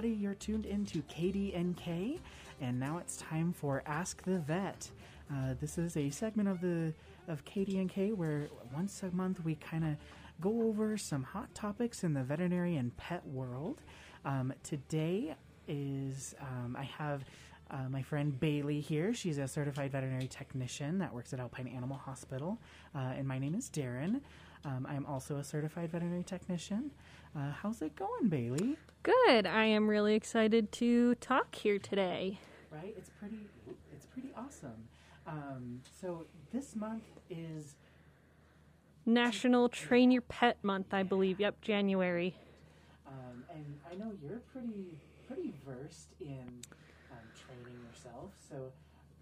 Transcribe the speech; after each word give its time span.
Everybody. 0.00 0.22
You're 0.22 0.34
tuned 0.34 0.64
into 0.64 1.02
KDNK, 1.02 2.18
and 2.62 2.80
now 2.80 2.96
it's 2.96 3.18
time 3.18 3.52
for 3.52 3.82
Ask 3.84 4.22
the 4.22 4.38
Vet. 4.38 4.90
Uh, 5.30 5.52
this 5.60 5.76
is 5.76 5.94
a 5.94 6.08
segment 6.08 6.48
of 6.48 6.62
the 6.62 6.94
of 7.28 7.44
KDNK 7.44 8.14
where 8.14 8.48
once 8.74 9.02
a 9.02 9.10
month 9.10 9.44
we 9.44 9.56
kind 9.56 9.84
of 9.84 9.96
go 10.40 10.62
over 10.62 10.96
some 10.96 11.22
hot 11.22 11.54
topics 11.54 12.02
in 12.02 12.14
the 12.14 12.22
veterinary 12.22 12.76
and 12.76 12.96
pet 12.96 13.26
world. 13.26 13.82
Um, 14.24 14.54
today 14.62 15.34
is 15.68 16.34
um, 16.40 16.76
I 16.78 16.84
have 16.84 17.22
uh, 17.70 17.90
my 17.90 18.00
friend 18.00 18.40
Bailey 18.40 18.80
here. 18.80 19.12
She's 19.12 19.36
a 19.36 19.46
certified 19.46 19.92
veterinary 19.92 20.28
technician 20.28 20.96
that 21.00 21.12
works 21.12 21.34
at 21.34 21.40
Alpine 21.40 21.68
Animal 21.68 21.98
Hospital, 21.98 22.58
uh, 22.94 23.12
and 23.18 23.28
my 23.28 23.38
name 23.38 23.54
is 23.54 23.68
Darren. 23.68 24.22
Um, 24.64 24.86
I'm 24.88 25.06
also 25.06 25.36
a 25.36 25.44
certified 25.44 25.90
veterinary 25.90 26.22
technician. 26.22 26.90
Uh, 27.34 27.52
how's 27.62 27.80
it 27.80 27.96
going, 27.96 28.28
Bailey? 28.28 28.76
Good. 29.02 29.46
I 29.46 29.64
am 29.64 29.88
really 29.88 30.14
excited 30.14 30.70
to 30.72 31.14
talk 31.16 31.54
here 31.54 31.78
today. 31.78 32.38
Right? 32.70 32.94
It's 32.96 33.10
pretty. 33.18 33.38
It's 33.92 34.06
pretty 34.06 34.30
awesome. 34.36 34.88
Um, 35.26 35.80
so 36.00 36.26
this 36.52 36.76
month 36.76 37.04
is 37.30 37.76
National 39.06 39.68
Train 39.68 40.10
Your 40.10 40.22
Pet 40.22 40.58
Month, 40.62 40.92
I 40.92 41.02
believe. 41.02 41.40
Yep, 41.40 41.62
January. 41.62 42.34
Um, 43.06 43.44
and 43.52 43.64
I 43.90 43.94
know 43.96 44.12
you're 44.22 44.40
pretty 44.52 44.98
pretty 45.26 45.52
versed 45.64 46.08
in 46.20 46.48
um, 47.12 47.24
training 47.38 47.78
yourself, 47.88 48.32
so 48.48 48.72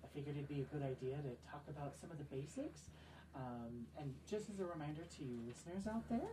I 0.02 0.06
figured 0.14 0.36
it'd 0.36 0.48
be 0.48 0.62
a 0.62 0.74
good 0.74 0.82
idea 0.82 1.16
to 1.16 1.50
talk 1.50 1.62
about 1.68 1.94
some 2.00 2.10
of 2.10 2.18
the 2.18 2.24
basics. 2.24 2.88
Um, 3.38 3.86
and 3.98 4.12
just 4.28 4.50
as 4.50 4.58
a 4.60 4.64
reminder 4.64 5.02
to 5.16 5.24
you 5.24 5.38
listeners 5.46 5.86
out 5.86 6.08
there, 6.08 6.28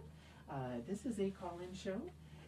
uh, 0.50 0.80
this 0.88 1.06
is 1.06 1.20
a 1.20 1.30
call-in 1.30 1.74
show. 1.74 2.02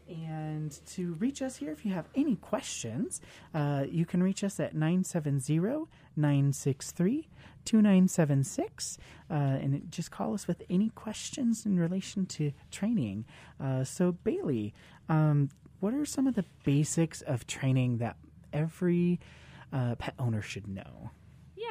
And 0.09 0.71
to 0.91 1.13
reach 1.15 1.41
us 1.41 1.57
here, 1.57 1.71
if 1.71 1.85
you 1.85 1.93
have 1.93 2.07
any 2.15 2.37
questions, 2.37 3.19
uh, 3.53 3.83
you 3.89 4.05
can 4.05 4.23
reach 4.23 4.41
us 4.43 4.59
at 4.59 4.73
970 4.73 5.59
963 6.15 7.27
2976. 7.65 8.97
Uh, 9.29 9.33
And 9.33 9.91
just 9.91 10.09
call 10.11 10.33
us 10.33 10.47
with 10.47 10.63
any 10.69 10.89
questions 10.91 11.65
in 11.65 11.77
relation 11.77 12.25
to 12.27 12.53
training. 12.71 13.25
Uh, 13.59 13.83
so, 13.83 14.13
Bailey, 14.13 14.73
um, 15.09 15.49
what 15.81 15.93
are 15.93 16.05
some 16.05 16.25
of 16.25 16.35
the 16.35 16.45
basics 16.63 17.21
of 17.21 17.45
training 17.45 17.97
that 17.97 18.15
every 18.53 19.19
uh, 19.73 19.95
pet 19.95 20.13
owner 20.17 20.41
should 20.41 20.67
know? 20.67 21.11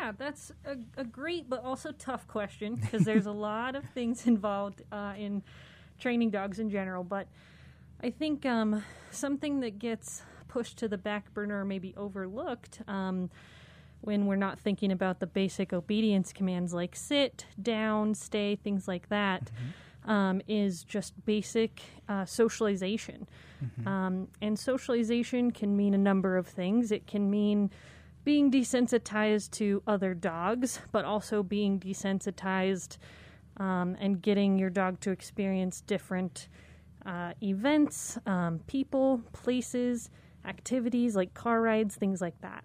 Yeah, 0.06 0.12
that's 0.16 0.52
a, 0.64 0.76
a 1.00 1.04
great 1.04 1.50
but 1.50 1.64
also 1.64 1.90
tough 1.90 2.28
question 2.28 2.76
because 2.76 3.02
there's 3.04 3.26
a 3.26 3.32
lot 3.48 3.74
of 3.74 3.82
things 3.90 4.28
involved 4.28 4.82
uh, 4.92 5.14
in 5.18 5.42
training 5.98 6.30
dogs 6.30 6.60
in 6.60 6.70
general. 6.70 7.02
But 7.02 7.26
I 8.04 8.10
think 8.10 8.46
um, 8.46 8.84
something 9.10 9.58
that 9.60 9.80
gets 9.80 10.22
pushed 10.46 10.78
to 10.78 10.86
the 10.86 10.96
back 10.96 11.34
burner 11.34 11.60
or 11.60 11.64
maybe 11.64 11.92
overlooked 11.96 12.82
um, 12.86 13.30
when 14.02 14.26
we're 14.26 14.36
not 14.36 14.60
thinking 14.60 14.92
about 14.92 15.18
the 15.18 15.26
basic 15.26 15.72
obedience 15.72 16.32
commands 16.32 16.72
like 16.72 16.94
sit, 16.94 17.46
down, 17.60 18.14
stay, 18.14 18.54
things 18.54 18.86
like 18.86 19.08
that, 19.08 19.50
um, 20.04 20.40
is 20.46 20.84
just 20.84 21.14
basic 21.24 21.82
uh, 22.08 22.24
socialization. 22.24 23.26
Um, 23.88 24.28
and 24.40 24.56
socialization 24.56 25.50
can 25.50 25.76
mean 25.76 25.94
a 25.94 25.98
number 25.98 26.36
of 26.36 26.46
things. 26.46 26.92
It 26.92 27.08
can 27.08 27.28
mean 27.28 27.72
being 28.26 28.50
desensitized 28.50 29.52
to 29.52 29.80
other 29.86 30.12
dogs, 30.12 30.80
but 30.90 31.04
also 31.04 31.44
being 31.44 31.78
desensitized 31.78 32.98
um, 33.58 33.96
and 34.00 34.20
getting 34.20 34.58
your 34.58 34.68
dog 34.68 34.98
to 34.98 35.12
experience 35.12 35.80
different 35.82 36.48
uh, 37.06 37.32
events, 37.40 38.18
um, 38.26 38.58
people, 38.66 39.22
places, 39.32 40.10
activities 40.44 41.14
like 41.14 41.34
car 41.34 41.60
rides, 41.60 41.94
things 41.94 42.20
like 42.20 42.38
that. 42.40 42.64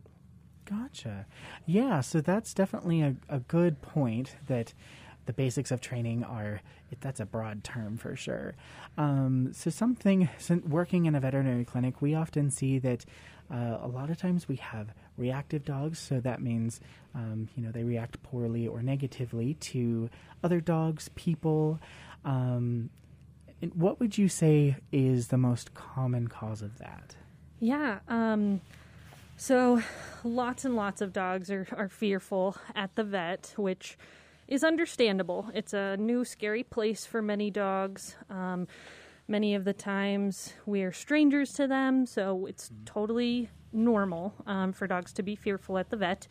Gotcha. 0.66 1.28
Yeah, 1.68 2.02
so 2.02 2.22
that's 2.22 2.56
definitely 2.56 3.04
a, 3.04 3.16
a 3.30 3.40
good 3.42 3.84
point 3.84 4.38
that 4.48 4.74
the 5.28 5.34
basics 5.34 5.70
of 5.70 5.80
training 5.80 6.24
are, 6.24 6.60
that's 7.02 7.20
a 7.20 7.26
broad 7.26 7.64
term 7.64 7.98
for 7.98 8.16
sure. 8.16 8.56
Um, 8.98 9.52
so, 9.54 9.70
something, 9.70 10.28
so 10.40 10.60
working 10.68 11.06
in 11.06 11.14
a 11.14 11.20
veterinary 11.20 11.66
clinic, 11.66 12.02
we 12.02 12.16
often 12.16 12.50
see 12.50 12.80
that 12.80 13.06
uh, 13.54 13.78
a 13.80 13.88
lot 13.88 14.10
of 14.10 14.18
times 14.18 14.48
we 14.48 14.56
have 14.56 14.96
reactive 15.22 15.64
dogs. 15.64 16.00
So, 16.00 16.20
that 16.20 16.42
means, 16.42 16.82
um, 17.16 17.48
you 17.56 17.64
know, 17.64 17.72
they 17.72 17.84
react 17.84 18.22
poorly 18.24 18.68
or 18.68 18.82
negatively 18.82 19.54
to 19.72 20.10
other 20.44 20.60
dogs, 20.60 21.10
people. 21.16 21.80
Um, 22.26 22.90
what 23.74 24.00
would 24.00 24.18
you 24.18 24.28
say 24.28 24.78
is 24.92 25.28
the 25.28 25.38
most 25.38 25.74
common 25.74 26.28
cause 26.28 26.62
of 26.62 26.78
that? 26.80 27.16
Yeah. 27.60 28.00
Um, 28.08 28.62
so 29.38 29.82
lots 30.24 30.66
and 30.66 30.76
lots 30.76 31.02
of 31.02 31.14
dogs 31.14 31.52
are, 31.52 31.68
are 31.78 31.90
fearful 31.90 32.58
at 32.76 32.96
the 32.96 33.04
vet, 33.04 33.54
which 33.56 33.98
is 34.48 34.64
understandable. 34.64 35.50
It's 35.54 35.74
a 35.74 35.96
new, 35.98 36.26
scary 36.26 36.64
place 36.64 37.06
for 37.06 37.22
many 37.22 37.52
dogs. 37.52 38.16
Um, 38.30 38.68
many 39.28 39.56
of 39.56 39.64
the 39.64 39.74
times 39.74 40.54
we 40.66 40.84
are 40.84 40.92
strangers 40.92 41.54
to 41.54 41.68
them, 41.68 42.06
so 42.06 42.46
it's 42.46 42.72
totally 42.86 43.50
normal 43.74 44.34
um, 44.46 44.74
for 44.74 44.88
dogs 44.88 45.14
to 45.14 45.24
be 45.24 45.36
fearful 45.36 45.78
at 45.78 45.90
the 45.90 45.98
vet. 45.98 46.28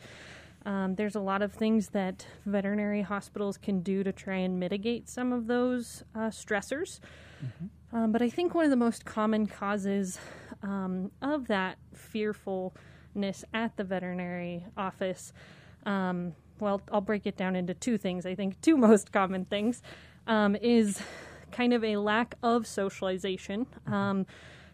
Um, 0.65 0.95
there's 0.95 1.15
a 1.15 1.19
lot 1.19 1.41
of 1.41 1.53
things 1.53 1.89
that 1.89 2.27
veterinary 2.45 3.01
hospitals 3.01 3.57
can 3.57 3.81
do 3.81 4.03
to 4.03 4.11
try 4.11 4.37
and 4.37 4.59
mitigate 4.59 5.09
some 5.09 5.33
of 5.33 5.47
those 5.47 6.03
uh, 6.13 6.29
stressors. 6.29 6.99
Um, 7.93 8.11
but 8.11 8.21
I 8.21 8.29
think 8.29 8.53
one 8.53 8.65
of 8.65 8.69
the 8.69 8.77
most 8.77 9.03
common 9.03 9.47
causes 9.47 10.19
um, 10.61 11.11
of 11.21 11.47
that 11.47 11.77
fearfulness 11.93 13.43
at 13.53 13.75
the 13.75 13.83
veterinary 13.83 14.65
office, 14.77 15.33
um, 15.85 16.33
well, 16.59 16.81
I'll 16.91 17.01
break 17.01 17.25
it 17.25 17.35
down 17.35 17.55
into 17.55 17.73
two 17.73 17.97
things. 17.97 18.25
I 18.25 18.35
think 18.35 18.61
two 18.61 18.77
most 18.87 19.11
common 19.11 19.45
things 19.45 19.81
um, 20.27 20.55
is 20.55 21.01
kind 21.51 21.73
of 21.73 21.83
a 21.83 21.97
lack 21.97 22.35
of 22.43 22.65
socialization. 22.65 23.67
Um, 23.87 24.25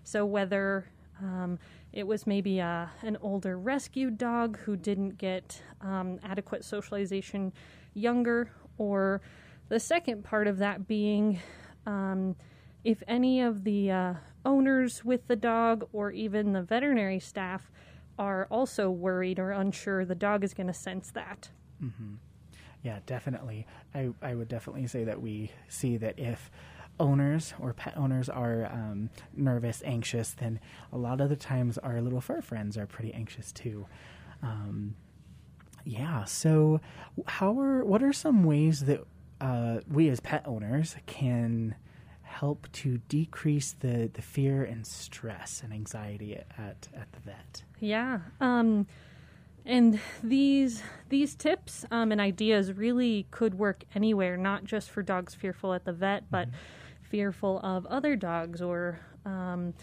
so 0.03 0.25
whether 0.25 0.89
um, 1.21 1.59
it 1.93 2.05
was 2.05 2.27
maybe 2.27 2.59
a, 2.59 2.91
an 3.01 3.17
older 3.21 3.57
rescued 3.57 4.17
dog 4.17 4.57
who 4.59 4.75
didn't 4.75 5.17
get 5.17 5.61
um, 5.81 6.19
adequate 6.23 6.63
socialization 6.63 7.51
younger, 7.93 8.51
or 8.77 9.21
the 9.69 9.79
second 9.79 10.23
part 10.23 10.47
of 10.47 10.59
that 10.59 10.87
being 10.87 11.39
um, 11.85 12.35
if 12.83 13.03
any 13.07 13.41
of 13.41 13.63
the 13.63 13.91
uh, 13.91 14.13
owners 14.45 15.03
with 15.03 15.27
the 15.27 15.35
dog 15.35 15.87
or 15.91 16.11
even 16.11 16.53
the 16.53 16.61
veterinary 16.61 17.19
staff 17.19 17.71
are 18.17 18.47
also 18.49 18.89
worried 18.89 19.39
or 19.39 19.51
unsure, 19.51 20.05
the 20.05 20.15
dog 20.15 20.43
is 20.43 20.53
going 20.53 20.67
to 20.67 20.73
sense 20.73 21.11
that. 21.11 21.49
Yeah, 22.83 22.99
definitely. 23.05 23.65
I, 23.93 24.09
I 24.21 24.35
would 24.35 24.47
definitely 24.47 24.87
say 24.87 25.03
that 25.03 25.21
we 25.21 25.51
see 25.67 25.97
that 25.97 26.19
if 26.19 26.51
owners 26.99 27.53
or 27.59 27.73
pet 27.73 27.95
owners 27.97 28.29
are 28.29 28.65
um, 28.65 29.09
nervous, 29.35 29.81
anxious, 29.85 30.31
then 30.31 30.59
a 30.91 30.97
lot 30.97 31.21
of 31.21 31.29
the 31.29 31.35
times 31.35 31.77
our 31.77 32.01
little 32.01 32.21
fur 32.21 32.41
friends 32.41 32.77
are 32.77 32.85
pretty 32.85 33.13
anxious 33.13 33.51
too. 33.51 33.85
Um, 34.41 34.95
yeah. 35.83 36.25
So, 36.25 36.81
how 37.25 37.59
are 37.59 37.83
what 37.83 38.03
are 38.03 38.13
some 38.13 38.43
ways 38.43 38.81
that 38.81 39.05
uh, 39.39 39.79
we 39.89 40.09
as 40.09 40.19
pet 40.19 40.43
owners 40.45 40.95
can 41.05 41.75
help 42.23 42.67
to 42.71 42.97
decrease 43.09 43.73
the, 43.79 44.09
the 44.13 44.21
fear 44.21 44.63
and 44.63 44.85
stress 44.85 45.61
and 45.63 45.73
anxiety 45.73 46.35
at, 46.35 46.87
at 46.95 47.11
the 47.13 47.19
vet? 47.25 47.63
Yeah. 47.79 48.19
Um, 48.41 48.85
and 49.67 49.99
these 50.23 50.81
these 51.09 51.35
tips 51.35 51.85
um, 51.91 52.11
and 52.11 52.19
ideas 52.19 52.73
really 52.73 53.27
could 53.31 53.55
work 53.55 53.83
anywhere, 53.93 54.37
not 54.37 54.63
just 54.63 54.89
for 54.89 55.03
dogs 55.03 55.35
fearful 55.35 55.73
at 55.73 55.85
the 55.85 55.93
vet, 55.93 56.23
but 56.31 56.47
fearful 57.01 57.59
of 57.59 57.85
other 57.85 58.15
dogs 58.15 58.61
or 58.61 58.99
um, 59.25 59.73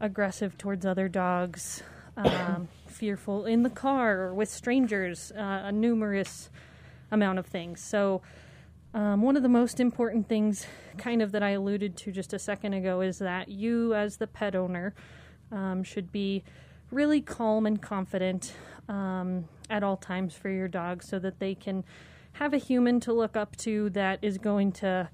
aggressive 0.00 0.56
towards 0.56 0.86
other 0.86 1.08
dogs, 1.08 1.82
um, 2.16 2.68
fearful 2.86 3.46
in 3.46 3.62
the 3.62 3.70
car 3.70 4.20
or 4.20 4.34
with 4.34 4.48
strangers, 4.48 5.32
uh, 5.36 5.62
a 5.64 5.72
numerous 5.72 6.50
amount 7.10 7.38
of 7.38 7.46
things. 7.46 7.82
So. 7.82 8.22
Um, 8.94 9.22
one 9.22 9.38
of 9.38 9.42
the 9.42 9.48
most 9.48 9.80
important 9.80 10.28
things, 10.28 10.66
kind 10.98 11.22
of 11.22 11.32
that 11.32 11.42
I 11.42 11.52
alluded 11.52 11.96
to 11.96 12.12
just 12.12 12.34
a 12.34 12.38
second 12.38 12.74
ago, 12.74 13.00
is 13.00 13.20
that 13.20 13.48
you, 13.48 13.94
as 13.94 14.18
the 14.18 14.26
pet 14.26 14.54
owner, 14.54 14.92
um, 15.50 15.82
should 15.82 16.12
be 16.12 16.44
really 16.92 17.20
calm 17.20 17.66
and 17.66 17.80
confident 17.80 18.52
um, 18.88 19.48
at 19.70 19.82
all 19.82 19.96
times 19.96 20.34
for 20.34 20.50
your 20.50 20.68
dog 20.68 21.02
so 21.02 21.18
that 21.18 21.38
they 21.38 21.54
can 21.54 21.84
have 22.32 22.54
a 22.54 22.58
human 22.58 23.00
to 23.00 23.12
look 23.12 23.36
up 23.36 23.56
to 23.56 23.90
that 23.90 24.18
is 24.22 24.38
going 24.38 24.72
to 24.72 25.08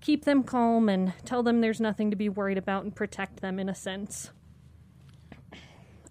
keep 0.00 0.24
them 0.24 0.42
calm 0.42 0.88
and 0.88 1.12
tell 1.24 1.42
them 1.42 1.60
there's 1.60 1.80
nothing 1.80 2.10
to 2.10 2.16
be 2.16 2.28
worried 2.28 2.58
about 2.58 2.84
and 2.84 2.94
protect 2.94 3.40
them 3.40 3.58
in 3.58 3.68
a 3.68 3.74
sense. 3.74 4.30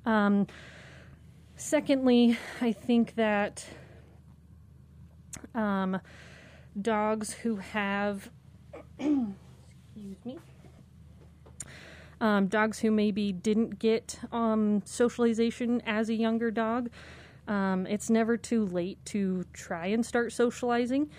Um, 0.05 0.47
secondly, 1.55 2.37
I 2.59 2.71
think 2.71 3.15
that 3.15 3.65
um, 5.53 6.01
dogs 6.79 7.33
who 7.33 7.57
have 7.57 8.29
excuse 8.99 10.25
me 10.25 10.39
Um, 12.23 12.47
dogs 12.47 12.79
who 12.79 12.89
maybe 12.89 13.33
didn't 13.33 13.79
get 13.79 14.17
um, 14.31 14.81
socialization 14.85 15.81
as 15.85 16.07
a 16.07 16.13
younger 16.13 16.51
dog, 16.51 16.89
um, 17.49 17.85
it's 17.85 18.09
never 18.09 18.37
too 18.37 18.65
late 18.65 18.97
to 19.07 19.43
try 19.51 19.87
and 19.87 20.05
start 20.05 20.31
socializing. 20.31 21.09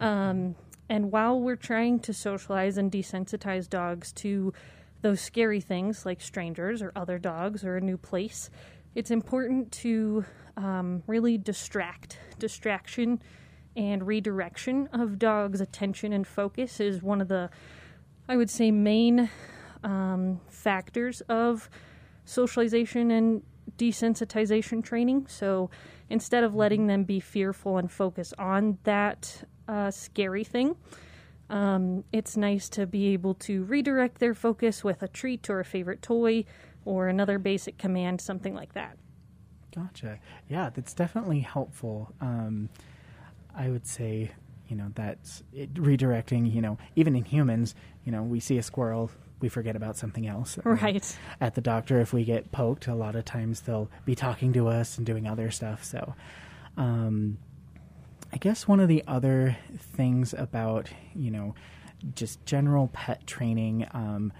Um, 0.00 0.54
and 0.88 1.12
while 1.12 1.38
we're 1.38 1.56
trying 1.56 2.00
to 2.00 2.14
socialize 2.14 2.78
and 2.78 2.90
desensitize 2.90 3.68
dogs 3.68 4.12
to 4.12 4.54
those 5.02 5.20
scary 5.20 5.60
things 5.60 6.06
like 6.06 6.22
strangers 6.22 6.80
or 6.80 6.90
other 6.96 7.18
dogs 7.18 7.62
or 7.62 7.76
a 7.76 7.82
new 7.82 7.98
place, 7.98 8.48
it's 8.94 9.10
important 9.10 9.70
to 9.72 10.24
um, 10.56 11.02
really 11.06 11.36
distract. 11.36 12.18
Distraction 12.38 13.20
and 13.76 14.06
redirection 14.06 14.88
of 14.90 15.18
dogs' 15.18 15.60
attention 15.60 16.14
and 16.14 16.26
focus 16.26 16.80
is 16.80 17.02
one 17.02 17.20
of 17.20 17.28
the, 17.28 17.50
I 18.26 18.38
would 18.38 18.48
say, 18.48 18.70
main 18.70 19.28
um, 19.82 20.40
factors 20.48 21.20
of 21.28 21.68
socialization 22.24 23.10
and 23.10 23.42
desensitization 23.78 24.82
training. 24.82 25.26
So 25.28 25.70
instead 26.08 26.44
of 26.44 26.54
letting 26.54 26.86
them 26.86 27.04
be 27.04 27.20
fearful 27.20 27.78
and 27.78 27.90
focus 27.90 28.32
on 28.38 28.78
that 28.84 29.44
uh, 29.68 29.90
scary 29.90 30.44
thing, 30.44 30.76
um, 31.50 32.04
it's 32.12 32.36
nice 32.36 32.68
to 32.70 32.86
be 32.86 33.08
able 33.08 33.34
to 33.34 33.64
redirect 33.64 34.18
their 34.18 34.34
focus 34.34 34.82
with 34.82 35.02
a 35.02 35.08
treat 35.08 35.48
or 35.48 35.60
a 35.60 35.64
favorite 35.64 36.02
toy 36.02 36.44
or 36.84 37.08
another 37.08 37.38
basic 37.38 37.78
command, 37.78 38.20
something 38.20 38.54
like 38.54 38.74
that. 38.74 38.96
Gotcha. 39.74 40.18
Yeah, 40.48 40.70
that's 40.70 40.94
definitely 40.94 41.40
helpful. 41.40 42.12
Um, 42.20 42.70
I 43.54 43.68
would 43.68 43.86
say, 43.86 44.30
you 44.68 44.76
know, 44.76 44.90
that's 44.94 45.42
it, 45.52 45.72
redirecting, 45.74 46.52
you 46.52 46.62
know, 46.62 46.78
even 46.96 47.14
in 47.14 47.24
humans, 47.24 47.74
you 48.04 48.12
know, 48.12 48.22
we 48.22 48.40
see 48.40 48.58
a 48.58 48.62
squirrel, 48.62 49.10
we 49.40 49.48
forget 49.48 49.76
about 49.76 49.96
something 49.96 50.26
else. 50.26 50.58
Right. 50.64 51.18
At 51.40 51.54
the 51.54 51.60
doctor, 51.60 52.00
if 52.00 52.12
we 52.12 52.24
get 52.24 52.52
poked, 52.52 52.86
a 52.86 52.94
lot 52.94 53.16
of 53.16 53.24
times 53.24 53.62
they'll 53.62 53.90
be 54.04 54.14
talking 54.14 54.52
to 54.54 54.68
us 54.68 54.96
and 54.96 55.06
doing 55.06 55.26
other 55.26 55.50
stuff. 55.50 55.84
So, 55.84 56.14
um, 56.76 57.38
I 58.32 58.38
guess 58.38 58.66
one 58.66 58.80
of 58.80 58.88
the 58.88 59.04
other 59.06 59.56
things 59.78 60.34
about, 60.34 60.88
you 61.14 61.30
know, 61.30 61.54
just 62.14 62.44
general 62.44 62.88
pet 62.92 63.26
training 63.26 63.86
um, 63.92 64.32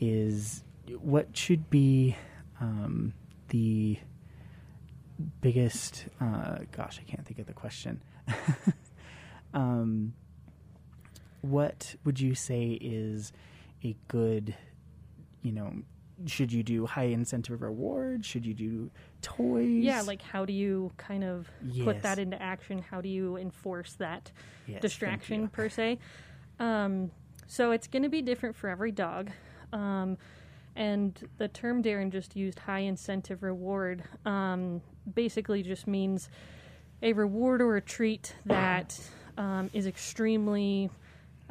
is 0.00 0.62
what 1.00 1.36
should 1.36 1.70
be 1.70 2.16
um, 2.60 3.14
the 3.48 3.98
biggest, 5.40 6.06
uh, 6.20 6.58
gosh, 6.70 7.00
I 7.00 7.10
can't 7.10 7.26
think 7.26 7.38
of 7.38 7.46
the 7.46 7.52
question. 7.52 8.02
um, 9.54 10.14
what 11.40 11.96
would 12.04 12.20
you 12.20 12.34
say 12.34 12.78
is 12.80 13.32
a 13.84 13.96
good, 14.08 14.54
you 15.42 15.52
know, 15.52 15.72
should 16.26 16.52
you 16.52 16.62
do 16.62 16.86
high 16.86 17.04
incentive 17.04 17.62
reward? 17.62 18.24
Should 18.24 18.46
you 18.46 18.54
do 18.54 18.90
toys? 19.22 19.82
Yeah, 19.82 20.02
like 20.02 20.22
how 20.22 20.44
do 20.44 20.52
you 20.52 20.92
kind 20.96 21.24
of 21.24 21.50
put 21.82 22.02
that 22.02 22.18
into 22.18 22.40
action? 22.40 22.78
How 22.78 23.00
do 23.00 23.08
you 23.08 23.36
enforce 23.36 23.94
that 23.94 24.30
Yes, 24.66 24.80
distraction 24.80 25.48
per 25.48 25.68
se? 25.68 25.98
Um, 26.60 27.10
so 27.46 27.72
it's 27.72 27.86
going 27.86 28.02
to 28.04 28.08
be 28.08 28.22
different 28.22 28.54
for 28.54 28.68
every 28.68 28.92
dog. 28.92 29.30
Um, 29.72 30.16
and 30.76 31.28
the 31.38 31.48
term 31.48 31.82
Darren 31.82 32.10
just 32.10 32.36
used, 32.36 32.58
high 32.58 32.80
incentive 32.80 33.42
reward, 33.42 34.04
um, 34.24 34.80
basically 35.14 35.62
just 35.62 35.86
means 35.86 36.28
a 37.02 37.12
reward 37.12 37.60
or 37.60 37.76
a 37.76 37.80
treat 37.80 38.34
that 38.46 38.98
um, 39.36 39.70
is 39.72 39.86
extremely 39.86 40.88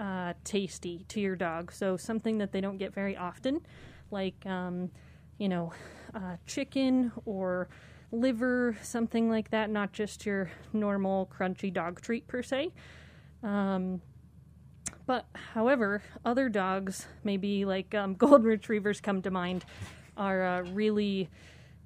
uh, 0.01 0.33
tasty 0.43 1.05
to 1.09 1.21
your 1.21 1.35
dog. 1.35 1.71
So 1.71 1.95
something 1.95 2.39
that 2.39 2.51
they 2.51 2.59
don't 2.59 2.77
get 2.77 2.93
very 2.93 3.15
often, 3.15 3.61
like 4.09 4.45
um, 4.47 4.89
you 5.37 5.47
know, 5.47 5.71
uh, 6.15 6.37
chicken 6.47 7.11
or 7.25 7.69
liver, 8.11 8.75
something 8.81 9.29
like 9.29 9.51
that. 9.51 9.69
Not 9.69 9.93
just 9.93 10.25
your 10.25 10.49
normal 10.73 11.31
crunchy 11.31 11.71
dog 11.71 12.01
treat 12.01 12.27
per 12.27 12.41
se. 12.41 12.71
Um, 13.43 14.01
but 15.05 15.27
however, 15.33 16.01
other 16.25 16.49
dogs, 16.49 17.05
maybe 17.23 17.63
like 17.63 17.93
um, 17.93 18.15
golden 18.17 18.47
retrievers, 18.47 19.01
come 19.01 19.21
to 19.21 19.31
mind, 19.31 19.65
are 20.17 20.43
uh, 20.43 20.61
really 20.71 21.29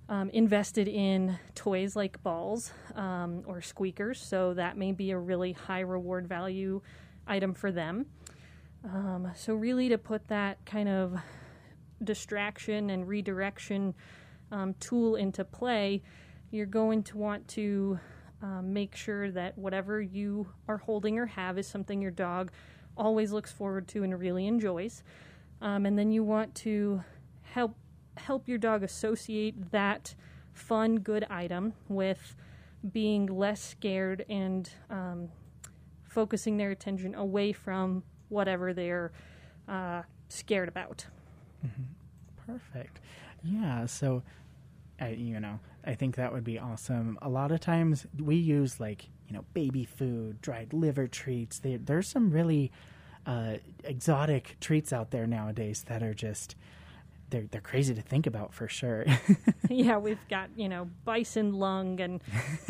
um, 0.08 0.30
invested 0.30 0.88
in 0.88 1.38
toys 1.54 1.96
like 1.96 2.22
balls 2.24 2.72
um, 2.96 3.44
or 3.46 3.62
squeakers. 3.62 4.22
So 4.22 4.54
that 4.54 4.78
may 4.78 4.94
be 4.94 5.12
a 5.12 5.18
really 5.18 5.52
high 5.52 5.82
reward 5.82 6.28
value 6.28 6.82
item 7.28 7.54
for 7.54 7.72
them. 7.72 8.06
Um, 8.84 9.32
so 9.36 9.54
really, 9.54 9.90
to 9.90 9.98
put 9.98 10.28
that 10.28 10.64
kind 10.66 10.90
of 10.90 11.18
distraction 12.04 12.90
and 12.90 13.08
redirection 13.08 13.96
um, 14.52 14.76
tool 14.80 15.16
into 15.16 15.44
play, 15.44 16.04
you're 16.52 16.66
going 16.66 17.04
to 17.04 17.18
want 17.18 17.48
to 17.50 18.00
um, 18.42 18.74
make 18.74 18.96
sure 18.96 19.32
that 19.32 19.58
whatever 19.58 20.02
you 20.02 20.48
are 20.68 20.78
holding 20.78 21.18
or 21.18 21.26
have 21.26 21.58
is 21.58 21.68
something 21.68 22.02
your 22.02 22.12
dog 22.12 22.52
always 22.98 23.32
looks 23.32 23.52
forward 23.52 23.88
to 23.90 24.04
and 24.04 24.20
really 24.20 24.46
enjoys. 24.48 25.04
Um, 25.62 25.86
and 25.86 25.98
then 25.98 26.12
you 26.12 26.24
want 26.24 26.54
to 26.56 27.04
help 27.42 27.76
help 28.18 28.48
your 28.48 28.58
dog 28.58 28.84
associate 28.84 29.72
that 29.72 30.16
fun, 30.54 31.00
good 31.00 31.26
item 31.30 31.74
with 31.90 32.36
being 32.92 33.26
less 33.26 33.62
scared 33.62 34.26
and 34.30 34.70
um, 34.90 35.30
focusing 36.16 36.56
their 36.56 36.72
attention 36.72 37.14
away 37.14 37.52
from 37.52 38.02
whatever 38.30 38.74
they're 38.74 39.12
uh, 39.68 40.02
scared 40.30 40.70
about. 40.70 41.06
Perfect. 42.48 43.02
Yeah. 43.44 43.86
So, 43.86 44.24
I, 45.00 45.10
you 45.10 45.42
know, 45.42 45.60
I 45.84 45.94
think 45.94 46.16
that 46.16 46.32
would 46.32 46.46
be 46.46 46.58
awesome. 46.58 47.20
A 47.22 47.28
lot 47.28 47.52
of 47.52 47.60
times 47.60 48.08
we 48.18 48.36
use 48.38 48.80
like 48.80 49.10
you 49.28 49.34
know 49.34 49.44
baby 49.54 49.84
food, 49.84 50.42
dried 50.42 50.72
liver 50.72 51.06
treats. 51.06 51.60
There, 51.60 51.78
there's 51.78 52.08
some 52.08 52.32
really 52.32 52.72
uh, 53.26 53.56
exotic 53.84 54.56
treats 54.62 54.94
out 54.94 55.12
there 55.12 55.28
nowadays 55.28 55.84
that 55.90 56.02
are 56.02 56.14
just 56.14 56.56
they're 57.30 57.48
they're 57.52 57.62
crazy 57.62 57.94
to 57.94 58.02
think 58.02 58.28
about 58.28 58.54
for 58.54 58.68
sure. 58.68 59.06
yeah, 59.70 59.98
we've 59.98 60.20
got 60.30 60.50
you 60.56 60.70
know 60.70 60.90
bison 61.04 61.54
lung 61.54 62.00
and 62.00 62.22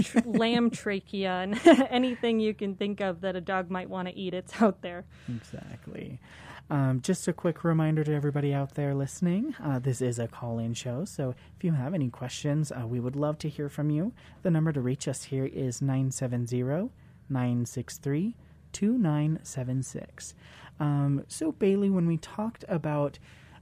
tr- 0.01 0.19
lamb 0.25 0.69
trachea 0.69 1.31
and 1.41 1.59
anything 1.89 2.39
you 2.39 2.53
can 2.53 2.75
think 2.75 3.01
of 3.01 3.21
that 3.21 3.35
a 3.35 3.41
dog 3.41 3.69
might 3.69 3.89
want 3.89 4.07
to 4.07 4.15
eat. 4.15 4.33
It's 4.33 4.61
out 4.61 4.81
there. 4.81 5.05
Exactly. 5.27 6.19
Um, 6.67 7.01
just 7.01 7.27
a 7.27 7.33
quick 7.33 7.63
reminder 7.63 8.03
to 8.03 8.11
everybody 8.11 8.51
out 8.51 8.73
there 8.73 8.95
listening 8.95 9.53
uh, 9.63 9.77
this 9.77 10.01
is 10.01 10.17
a 10.17 10.27
call 10.27 10.57
in 10.57 10.73
show, 10.73 11.05
so 11.05 11.35
if 11.55 11.63
you 11.63 11.73
have 11.73 11.93
any 11.93 12.09
questions, 12.09 12.71
uh, 12.71 12.87
we 12.87 12.99
would 12.99 13.15
love 13.15 13.37
to 13.39 13.49
hear 13.49 13.69
from 13.69 13.91
you. 13.91 14.13
The 14.41 14.49
number 14.49 14.71
to 14.71 14.81
reach 14.81 15.07
us 15.07 15.25
here 15.25 15.45
is 15.45 15.79
970 15.81 16.89
963 17.29 18.35
2976. 18.73 20.33
Um, 20.79 21.23
So, 21.27 21.51
Bailey, 21.51 21.89
when 21.89 22.07
we 22.07 22.17
talked 22.17 22.65
about 22.67 23.19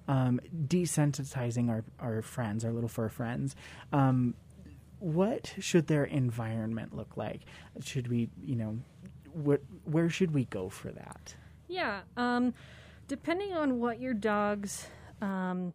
um, 0.07 0.39
desensitizing 0.67 1.69
our, 1.69 1.83
our 1.99 2.21
friends, 2.21 2.65
our 2.65 2.71
little 2.71 2.89
fur 2.89 3.09
friends, 3.09 3.55
um, 3.91 4.35
what 4.99 5.53
should 5.59 5.87
their 5.87 6.05
environment 6.05 6.95
look 6.95 7.17
like? 7.17 7.41
Should 7.81 8.07
we, 8.07 8.29
you 8.41 8.55
know, 8.55 8.77
wh- 9.33 9.87
where 9.87 10.09
should 10.09 10.33
we 10.33 10.45
go 10.45 10.69
for 10.69 10.91
that? 10.91 11.35
Yeah. 11.67 12.01
Um, 12.15 12.53
depending 13.07 13.53
on 13.53 13.79
what 13.79 13.99
your 13.99 14.13
dog's, 14.13 14.87
um, 15.21 15.73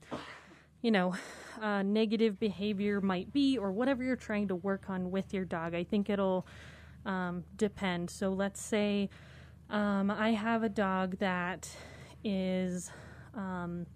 you 0.81 0.91
know, 0.91 1.15
uh, 1.61 1.83
negative 1.83 2.39
behavior 2.39 3.01
might 3.01 3.33
be, 3.33 3.59
or 3.59 3.73
whatever 3.73 4.03
you're 4.03 4.17
trying 4.17 4.49
to 4.49 4.55
work 4.57 4.89
on 4.89 5.11
with 5.11 5.35
your 5.35 5.45
dog, 5.45 5.75
I 5.75 5.85
think 5.85 6.09
it'll 6.09 6.47
um, 7.05 7.45
depend. 7.57 8.11
So 8.11 8.31
let's 8.31 8.61
say 8.61 9.11
um, 9.71 10.11
I 10.11 10.33
have 10.33 10.63
a 10.63 10.69
dog 10.69 11.19
that 11.19 11.69
is 12.25 12.91
um, 13.35 13.87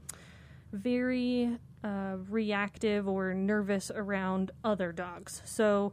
very 0.73 1.59
uh, 1.85 2.17
reactive 2.29 3.09
or 3.09 3.35
nervous 3.35 3.91
around 3.95 4.51
other 4.65 4.93
dogs. 4.93 5.43
So 5.45 5.93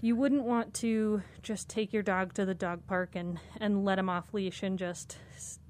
you 0.00 0.16
wouldn't 0.16 0.44
want 0.44 0.74
to 0.74 1.22
just 1.42 1.68
take 1.68 1.92
your 1.92 2.02
dog 2.02 2.34
to 2.34 2.44
the 2.44 2.54
dog 2.54 2.86
park 2.86 3.14
and, 3.14 3.38
and 3.60 3.84
let 3.84 3.98
him 3.98 4.08
off 4.08 4.32
leash 4.32 4.62
and 4.62 4.78
just 4.78 5.18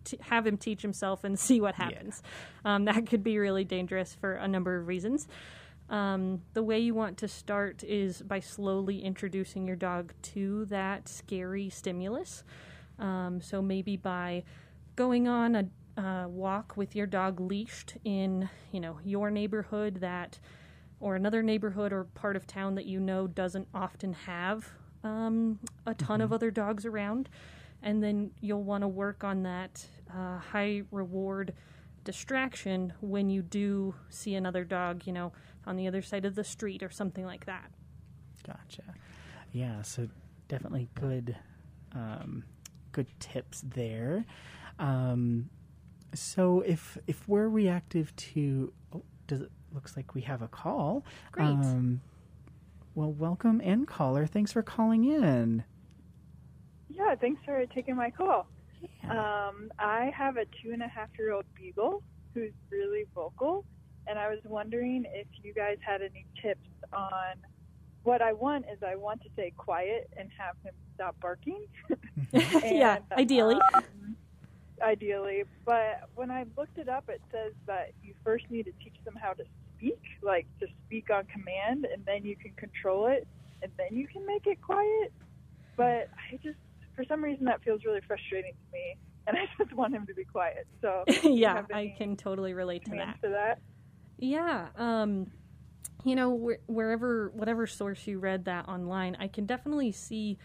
t- 0.04 0.18
have 0.21 0.47
him 0.47 0.56
teach 0.56 0.82
himself 0.82 1.25
and 1.25 1.38
see 1.38 1.61
what 1.61 1.75
happens. 1.75 2.23
Um, 2.64 2.85
that 2.85 3.06
could 3.06 3.23
be 3.23 3.38
really 3.38 3.64
dangerous 3.64 4.14
for 4.14 4.35
a 4.35 4.49
number 4.49 4.78
of 4.78 4.87
reasons. 4.87 5.28
Um, 5.90 6.42
the 6.54 6.62
way 6.62 6.78
you 6.78 6.94
want 6.94 7.18
to 7.18 7.28
start 7.28 7.85
is 7.85 8.23
by 8.23 8.40
slowly 8.40 9.02
introducing 9.02 9.66
your 9.66 9.76
dog 9.76 10.14
to 10.23 10.64
that 10.66 11.09
scary 11.09 11.68
stimulus. 11.68 12.44
Um, 12.99 13.40
so 13.42 13.61
maybe 13.61 13.97
by 13.97 14.44
going 14.97 15.28
on 15.28 15.54
a 15.54 15.66
uh, 15.96 16.26
walk 16.28 16.76
with 16.76 16.96
your 16.96 17.06
dog 17.06 17.40
leashed 17.40 17.96
in, 18.04 18.49
you 18.70 18.80
know, 18.80 18.99
your 19.04 19.30
neighborhood 19.30 19.96
that, 19.96 20.38
or 21.00 21.16
another 21.16 21.42
neighborhood 21.42 21.92
or 21.92 22.04
part 22.04 22.37
of 22.37 22.46
town 22.46 22.75
that 22.76 22.87
you 22.87 23.00
know 23.00 23.26
doesn't 23.26 23.68
often 23.75 24.12
have 24.12 24.70
um, 25.04 25.58
a 25.87 25.94
ton 25.94 26.20
of 26.20 26.32
other 26.32 26.50
dogs 26.50 26.87
around, 26.87 27.28
and 27.82 28.02
then 28.02 28.30
you'll 28.40 28.62
want 28.62 28.82
to 28.82 28.88
work 28.88 29.25
on 29.25 29.42
that 29.42 29.84
uh, 30.14 30.38
high 30.38 30.82
reward 30.90 31.52
distraction 32.04 32.92
when 33.00 33.30
you 33.30 33.42
do 33.42 33.94
see 34.08 34.34
another 34.34 34.64
dog, 34.64 35.06
you 35.06 35.12
know, 35.12 35.32
on 35.66 35.76
the 35.76 35.87
other 35.87 36.02
side 36.02 36.25
of 36.25 36.34
the 36.34 36.44
street 36.44 36.82
or 36.82 36.90
something 36.90 37.25
like 37.25 37.46
that. 37.46 37.70
Gotcha. 38.46 38.82
Yeah, 39.52 39.82
so 39.82 40.08
definitely 40.49 40.88
good, 40.94 41.37
um, 41.92 42.44
good 42.92 43.06
tips 43.20 43.62
there. 43.66 44.25
Um, 44.78 45.49
so 46.14 46.61
if 46.61 46.99
if 47.07 47.28
we're 47.28 47.49
reactive 47.49 48.14
to, 48.16 48.73
oh, 48.95 49.02
does 49.26 49.42
it 49.42 49.50
looks 49.73 49.97
like 49.97 50.14
we 50.14 50.23
have 50.23 50.42
a 50.42 50.49
call? 50.49 51.04
Great. 51.31 51.47
Um, 51.47 52.00
well, 52.95 53.12
welcome 53.12 53.61
in, 53.61 53.87
caller. 53.87 54.26
Thanks 54.26 54.52
for 54.52 54.62
calling 54.62 55.04
in. 55.04 55.64
Yeah, 56.88 57.14
thanks 57.14 57.40
for 57.45 57.64
taking 57.66 57.97
my 57.97 58.11
call. 58.11 58.47
Yeah. 59.02 59.49
Um, 59.49 59.71
I 59.78 60.11
have 60.16 60.37
a 60.37 60.45
two 60.62 60.73
and 60.73 60.83
a 60.83 60.88
half 60.88 61.09
year 61.19 61.33
old 61.33 61.47
beagle 61.54 62.02
who's 62.35 62.52
really 62.71 63.04
vocal, 63.14 63.64
and 64.07 64.19
I 64.19 64.28
was 64.28 64.40
wondering 64.45 65.04
if 65.14 65.26
you 65.42 65.54
guys 65.54 65.78
had 65.81 66.02
any 66.02 66.26
tips 66.42 66.69
on 66.92 67.37
what 68.02 68.21
I 68.21 68.33
want 68.33 68.66
is 68.71 68.78
I 68.87 68.97
want 68.97 69.23
to 69.23 69.28
stay 69.33 69.52
quiet 69.57 70.11
and 70.16 70.28
have 70.37 70.57
him 70.64 70.75
stop 70.95 71.19
barking. 71.21 71.66
yeah, 72.33 72.99
ideally. 73.12 73.57
um, 73.75 74.16
ideally, 74.83 75.45
but 75.65 76.09
when 76.15 76.31
I 76.31 76.45
looked 76.57 76.79
it 76.79 76.89
up, 76.89 77.05
it 77.09 77.23
says 77.31 77.53
that 77.67 77.93
you 78.03 78.15
first 78.25 78.45
need 78.51 78.65
to 78.65 78.73
teach 78.83 78.97
them 79.05 79.15
how 79.21 79.33
to 79.33 79.45
speak, 79.77 80.01
like 80.23 80.47
to 80.61 80.67
speak 80.87 81.11
on 81.11 81.25
command, 81.27 81.87
and 81.93 82.05
then 82.05 82.25
you 82.25 82.37
can 82.37 82.53
control 82.53 83.07
it, 83.07 83.27
and 83.62 83.71
then 83.79 83.97
you 83.97 84.07
can 84.07 84.27
make 84.27 84.47
it 84.47 84.61
quiet. 84.61 85.12
But 85.77 86.09
I 86.31 86.37
just, 86.43 86.59
for 86.95 87.05
some 87.09 87.23
reason, 87.23 87.45
that 87.47 87.62
feels 87.65 87.85
really 87.85 88.01
frustrating 88.07 88.53
to 88.53 88.73
me, 88.73 88.97
and 89.27 89.37
I 89.41 89.62
just 89.62 89.75
want 89.75 89.95
him 89.95 90.07
to 90.07 90.15
be 90.15 90.25
quiet. 90.25 90.67
So, 90.81 91.05
yeah, 91.23 91.62
I 91.73 91.95
can 91.97 92.17
totally 92.17 92.55
relate 92.55 92.85
to 92.87 92.91
that. 92.93 93.19
to 93.23 93.29
that. 93.31 93.59
Yeah, 94.19 94.69
um, 94.77 95.33
you 96.05 96.15
know, 96.15 96.37
wh- 96.37 96.71
wherever, 96.71 97.31
whatever 97.35 97.67
source 97.67 98.07
you 98.07 98.19
read 98.19 98.45
that 98.45 98.69
online, 98.69 99.17
I 99.19 99.29
can 99.29 99.47
definitely 99.47 99.93
see 99.93 100.39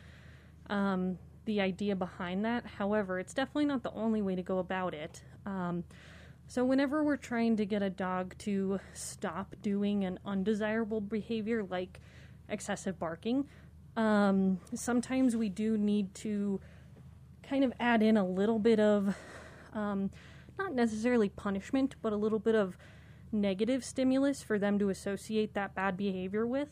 um, 0.70 1.18
the 1.48 1.62
idea 1.62 1.96
behind 1.96 2.46
that. 2.46 2.66
However, 2.66 3.20
it's 3.20 3.34
definitely 3.34 3.66
not 3.66 3.82
the 3.82 3.92
only 3.94 4.22
way 4.22 4.36
to 4.36 4.44
go 4.44 4.60
about 4.60 4.94
it. 4.94 5.24
Um, 5.48 5.84
so, 6.46 6.64
whenever 6.64 7.04
we're 7.04 7.18
trying 7.18 7.58
to 7.58 7.66
get 7.66 7.82
a 7.82 7.90
dog 7.90 8.38
to 8.40 8.80
stop 8.94 9.56
doing 9.62 10.04
an 10.06 10.20
undesirable 10.26 11.02
behavior 11.02 11.64
like 11.64 12.00
excessive 12.48 13.00
barking, 13.00 13.48
um, 13.96 14.60
sometimes 14.76 15.36
we 15.36 15.50
do 15.50 15.78
need 15.78 16.14
to 16.16 16.60
kind 17.42 17.64
of 17.64 17.74
add 17.80 18.04
in 18.04 18.18
a 18.18 18.26
little 18.26 18.60
bit 18.60 18.80
of, 18.80 19.16
um, 19.74 20.12
not 20.60 20.74
necessarily 20.74 21.30
punishment, 21.30 21.96
but 22.02 22.14
a 22.14 22.18
little 22.18 22.40
bit 22.40 22.56
of 22.56 22.78
negative 23.32 23.84
stimulus 23.84 24.44
for 24.44 24.60
them 24.60 24.80
to 24.80 24.90
associate 24.90 25.54
that 25.54 25.74
bad 25.76 25.98
behavior 25.98 26.46
with. 26.46 26.70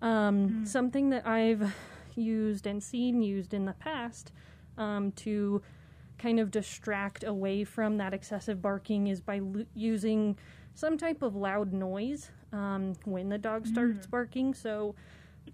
Um, 0.00 0.66
Something 0.66 1.10
that 1.10 1.26
I've 1.26 1.72
used 2.16 2.66
and 2.66 2.82
seen 2.82 3.22
used 3.22 3.54
in 3.54 3.64
the 3.64 3.72
past 3.74 4.32
um, 4.78 5.12
to 5.12 5.62
kind 6.18 6.38
of 6.38 6.50
distract 6.50 7.24
away 7.24 7.64
from 7.64 7.96
that 7.96 8.14
excessive 8.14 8.62
barking 8.62 9.08
is 9.08 9.20
by 9.20 9.38
l- 9.38 9.64
using 9.74 10.38
some 10.74 10.96
type 10.96 11.22
of 11.22 11.34
loud 11.34 11.72
noise 11.72 12.30
um, 12.52 12.94
when 13.04 13.28
the 13.28 13.38
dog 13.38 13.66
starts 13.66 14.06
barking. 14.06 14.54
So 14.54 14.94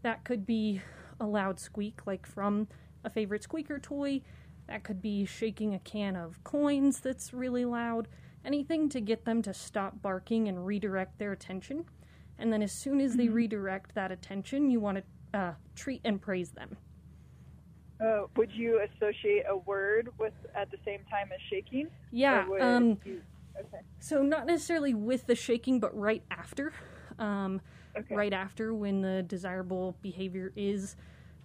that 0.03 0.25
could 0.25 0.47
be 0.47 0.83
a 1.21 1.27
loud 1.27 1.59
squeak, 1.59 2.07
like 2.07 2.27
from 2.27 2.69
a 3.05 3.11
favorite 3.11 3.43
squeaker 3.43 3.79
toy. 3.79 4.21
That 4.67 4.85
could 4.85 5.01
be 5.01 5.25
shaking 5.25 5.75
a 5.75 5.79
can 5.79 6.15
of 6.15 6.43
coins 6.45 7.01
that's 7.01 7.33
really 7.33 7.65
loud. 7.65 8.07
Anything 8.45 8.89
to 8.91 9.01
get 9.01 9.25
them 9.25 9.43
to 9.43 9.55
stop 9.55 10.01
barking 10.03 10.49
and 10.49 10.67
redirect 10.67 11.19
their 11.19 11.33
attention. 11.33 11.87
And 12.39 12.53
then 12.53 12.63
as 12.63 12.73
soon 12.73 13.01
as 13.01 13.17
they 13.17 13.29
redirect 13.29 13.95
that 13.95 14.13
attention, 14.13 14.71
you 14.71 14.79
want 14.79 14.99
to 14.99 15.05
uh, 15.35 15.53
treat 15.75 16.01
and 16.05 16.21
praise 16.21 16.51
them. 16.51 16.77
Uh, 18.01 18.23
would 18.37 18.53
you 18.53 18.81
associate 18.81 19.45
a 19.49 19.57
word 19.57 20.09
with 20.19 20.33
at 20.55 20.71
the 20.71 20.77
same 20.85 21.01
time 21.11 21.31
as 21.33 21.41
shaking? 21.51 21.89
Yeah. 22.13 22.47
Um, 22.61 22.99
you- 23.05 23.23
okay. 23.59 23.81
so 23.99 24.23
not 24.23 24.47
necessarily 24.47 24.95
with 24.95 25.27
the 25.27 25.35
shaking, 25.35 25.81
but 25.81 25.97
right 25.99 26.23
after. 26.31 26.73
Um, 27.19 27.61
Okay. 27.97 28.15
Right 28.15 28.33
after 28.33 28.75
when 28.75 29.01
the 29.01 29.25
desirable 29.25 29.97
behavior 30.03 30.53
is, 30.55 30.95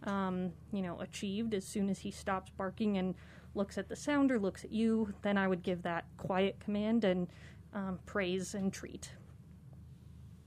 um, 0.04 0.52
you 0.72 0.84
know, 0.84 1.00
achieved. 1.00 1.56
As 1.56 1.66
soon 1.66 1.90
as 1.90 2.00
he 2.00 2.12
stops 2.12 2.52
barking 2.56 2.98
and 2.98 3.16
looks 3.56 3.78
at 3.80 3.90
the 3.90 3.96
sounder, 3.96 4.38
looks 4.38 4.63
at 4.63 4.72
you, 4.72 5.13
then 5.24 5.36
I 5.38 5.48
would 5.48 5.63
give 5.63 5.82
that 5.84 6.06
quiet 6.18 6.60
command 6.60 7.06
and 7.06 7.28
um, 7.74 7.98
praise 8.06 8.54
and 8.54 8.72
treat. 8.72 9.13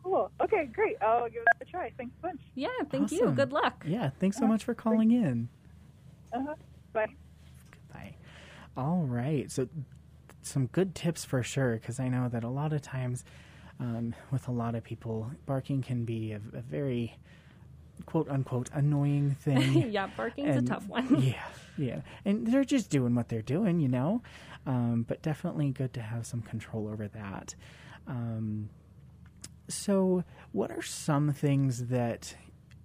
Cool. 0.06 0.30
Okay, 0.40 0.66
great. 0.66 0.94
I'll 1.02 1.28
give 1.28 1.42
it 1.42 1.48
a 1.60 1.64
try. 1.64 1.90
Thanks 1.98 2.14
a 2.20 2.22
bunch. 2.22 2.40
Yeah, 2.54 2.68
thank 2.90 3.10
you. 3.10 3.32
Good 3.32 3.50
luck. 3.52 3.82
Yeah, 3.84 4.10
thanks 4.20 4.36
so 4.38 4.46
much 4.46 4.62
for 4.62 4.72
calling 4.72 5.10
in. 5.10 5.48
Uh-huh. 6.32 6.54
Bye. 6.92 7.06
Bye. 7.92 8.14
All 8.76 9.02
right. 9.02 9.50
So, 9.50 9.68
some 10.42 10.66
good 10.66 10.94
tips 10.94 11.24
for 11.24 11.42
sure, 11.42 11.74
because 11.74 11.98
I 11.98 12.08
know 12.08 12.28
that 12.28 12.44
a 12.44 12.48
lot 12.48 12.72
of 12.72 12.82
times, 12.82 13.24
um, 13.80 14.14
with 14.30 14.46
a 14.46 14.52
lot 14.52 14.76
of 14.76 14.84
people, 14.84 15.28
barking 15.44 15.82
can 15.82 16.04
be 16.04 16.30
a, 16.30 16.36
a 16.36 16.60
very 16.60 17.16
quote 18.04 18.28
unquote 18.30 18.70
annoying 18.72 19.32
thing. 19.40 19.90
yeah, 19.90 20.06
barking's 20.16 20.54
And- 20.56 20.68
a 20.68 20.70
tough 20.70 20.86
one. 20.86 21.16
yeah, 21.20 21.48
yeah. 21.76 22.00
And 22.24 22.46
they're 22.46 22.62
just 22.64 22.90
doing 22.90 23.16
what 23.16 23.28
they're 23.28 23.42
doing, 23.42 23.80
you 23.80 23.88
know? 23.88 24.22
Um, 24.68 25.04
but 25.08 25.20
definitely 25.20 25.70
good 25.70 25.92
to 25.94 26.00
have 26.00 26.26
some 26.26 26.42
control 26.42 26.86
over 26.86 27.08
that. 27.08 27.56
Um, 28.06 28.68
so, 29.68 30.24
what 30.52 30.70
are 30.70 30.82
some 30.82 31.32
things 31.32 31.86
that, 31.86 32.34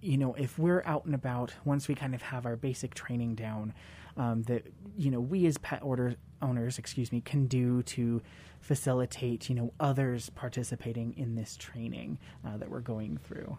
you 0.00 0.16
know, 0.16 0.34
if 0.34 0.58
we're 0.58 0.82
out 0.84 1.04
and 1.04 1.14
about, 1.14 1.54
once 1.64 1.88
we 1.88 1.94
kind 1.94 2.14
of 2.14 2.22
have 2.22 2.46
our 2.46 2.56
basic 2.56 2.94
training 2.94 3.34
down, 3.34 3.72
um, 4.16 4.42
that, 4.42 4.66
you 4.96 5.10
know, 5.10 5.20
we 5.20 5.46
as 5.46 5.58
pet 5.58 5.80
order 5.82 6.16
owners, 6.40 6.78
excuse 6.78 7.12
me, 7.12 7.20
can 7.20 7.46
do 7.46 7.82
to 7.84 8.20
facilitate, 8.60 9.48
you 9.48 9.54
know, 9.54 9.72
others 9.80 10.30
participating 10.30 11.14
in 11.16 11.34
this 11.34 11.56
training 11.56 12.18
uh, 12.46 12.56
that 12.56 12.70
we're 12.70 12.80
going 12.80 13.18
through? 13.18 13.56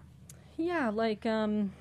Yeah, 0.58 0.90
like 0.90 1.26
um 1.26 1.72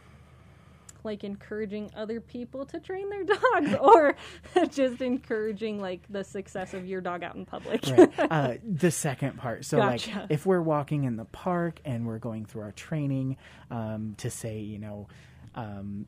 like 1.04 1.24
encouraging 1.24 1.90
other 1.96 2.20
people 2.20 2.64
to 2.66 2.80
train 2.80 3.08
their 3.10 3.24
dogs 3.24 3.74
or 3.80 4.14
just 4.70 5.00
encouraging 5.00 5.80
like 5.80 6.02
the 6.10 6.24
success 6.24 6.74
of 6.74 6.86
your 6.86 7.00
dog 7.00 7.22
out 7.22 7.34
in 7.36 7.44
public. 7.44 7.86
right. 7.88 8.10
Uh, 8.30 8.54
the 8.64 8.90
second 8.90 9.36
part. 9.36 9.64
So, 9.64 9.78
Gotcha. 9.78 10.10
like, 10.20 10.26
if 10.30 10.46
we're 10.46 10.62
walking 10.62 11.04
in 11.04 11.16
the 11.16 11.24
park 11.26 11.80
and 11.84 12.06
we're 12.06 12.18
going 12.18 12.44
through 12.46 12.62
our 12.62 12.72
training 12.72 13.36
um, 13.70 14.14
to 14.18 14.30
say, 14.30 14.60
you 14.60 14.78
know, 14.78 15.08
um, 15.54 16.06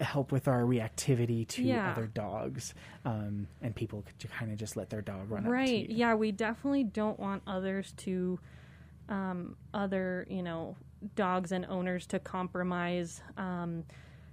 help 0.00 0.32
with 0.32 0.48
our 0.48 0.62
reactivity 0.62 1.46
to 1.46 1.62
Yeah. 1.62 1.92
other 1.92 2.06
dogs, 2.06 2.74
um, 3.04 3.46
and 3.60 3.74
people 3.74 4.02
could 4.02 4.30
kind 4.30 4.50
of 4.50 4.58
just 4.58 4.76
let 4.76 4.90
their 4.90 5.02
dog 5.02 5.30
run 5.30 5.40
up 5.40 5.46
to 5.46 5.50
right. 5.52 5.88
Yeah, 5.88 6.14
we 6.14 6.32
definitely 6.32 6.82
don't 6.84 7.20
want 7.20 7.42
others 7.46 7.92
to 7.98 8.38
um 9.08 9.56
other, 9.74 10.26
you 10.30 10.42
know, 10.42 10.76
dogs 11.14 11.52
and 11.52 11.66
owners 11.66 12.06
to 12.06 12.18
compromise 12.18 13.20
um 13.36 13.84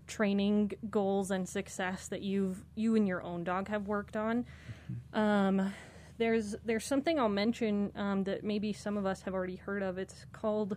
training 0.09 0.71
goals 0.89 1.31
and 1.31 1.47
success 1.47 2.07
that 2.07 2.21
you've 2.21 2.65
you 2.75 2.95
and 2.95 3.07
your 3.07 3.23
own 3.23 3.43
dog 3.43 3.69
have 3.69 3.87
worked 3.87 4.17
on. 4.17 4.45
Um, 5.13 5.71
there's 6.17 6.55
there's 6.65 6.83
something 6.83 7.17
I'll 7.17 7.29
mention 7.29 7.91
um, 7.95 8.23
that 8.25 8.43
maybe 8.43 8.73
some 8.73 8.97
of 8.97 9.05
us 9.05 9.21
have 9.21 9.33
already 9.33 9.55
heard 9.55 9.83
of. 9.83 9.97
It's 9.97 10.25
called 10.33 10.75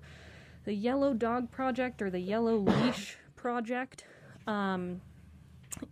the 0.65 0.75
Yellow 0.75 1.15
Dog 1.15 1.51
Project 1.51 2.01
or 2.01 2.11
the 2.11 2.21
Yellow 2.21 2.57
Leash 2.57 3.17
Project, 3.35 4.05
um, 4.47 5.01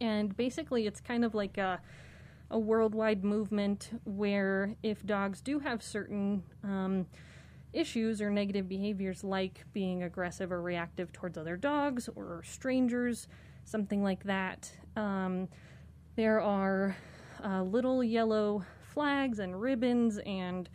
and 0.01 0.37
basically 0.37 0.87
it's 0.87 1.01
kind 1.01 1.25
of 1.25 1.35
like 1.35 1.59
a 1.59 1.81
a 2.53 2.59
worldwide 2.59 3.25
movement 3.25 3.91
where 4.05 4.75
if 4.83 5.05
dogs 5.07 5.41
do 5.41 5.61
have 5.61 5.83
certain 5.83 6.43
um, 6.63 7.07
issues 7.73 8.21
or 8.21 8.31
negative 8.31 8.69
behaviors 8.69 9.23
like 9.23 9.65
being 9.73 10.03
aggressive 10.03 10.51
or 10.51 10.61
reactive 10.61 11.13
towards 11.13 11.39
other 11.39 11.57
dogs 11.57 12.09
or 12.15 12.43
strangers, 12.45 13.29
something 13.65 14.03
like 14.03 14.25
that. 14.25 14.71
Um, 14.97 15.49
there 16.17 16.41
are 16.41 16.97
uh, 17.45 17.63
little 17.63 18.03
yellow 18.03 18.65
flags 18.93 19.39
and 19.39 19.61
ribbons 19.61 20.19
and 20.27 20.69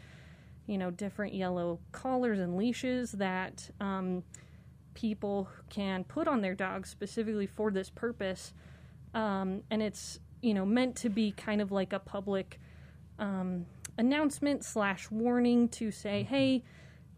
you 0.67 0.77
know 0.77 0.89
different 0.89 1.33
yellow 1.33 1.79
collars 1.91 2.39
and 2.39 2.57
leashes 2.57 3.11
that 3.11 3.69
um, 3.79 4.23
people 4.93 5.47
can 5.69 6.03
put 6.03 6.27
on 6.27 6.41
their 6.41 6.55
dogs 6.55 6.89
specifically 6.89 7.45
for 7.45 7.69
this 7.71 7.89
purpose 7.89 8.53
um, 9.13 9.61
and 9.69 9.83
it's 9.83 10.19
you 10.41 10.53
know 10.53 10.65
meant 10.65 10.95
to 10.95 11.09
be 11.09 11.31
kind 11.31 11.61
of 11.61 11.71
like 11.71 11.93
a 11.93 11.99
public 11.99 12.59
um, 13.19 13.65
announcement 13.97 14.63
slash 14.63 15.11
warning 15.11 15.67
to 15.67 15.91
say 15.91 16.23
hey 16.23 16.63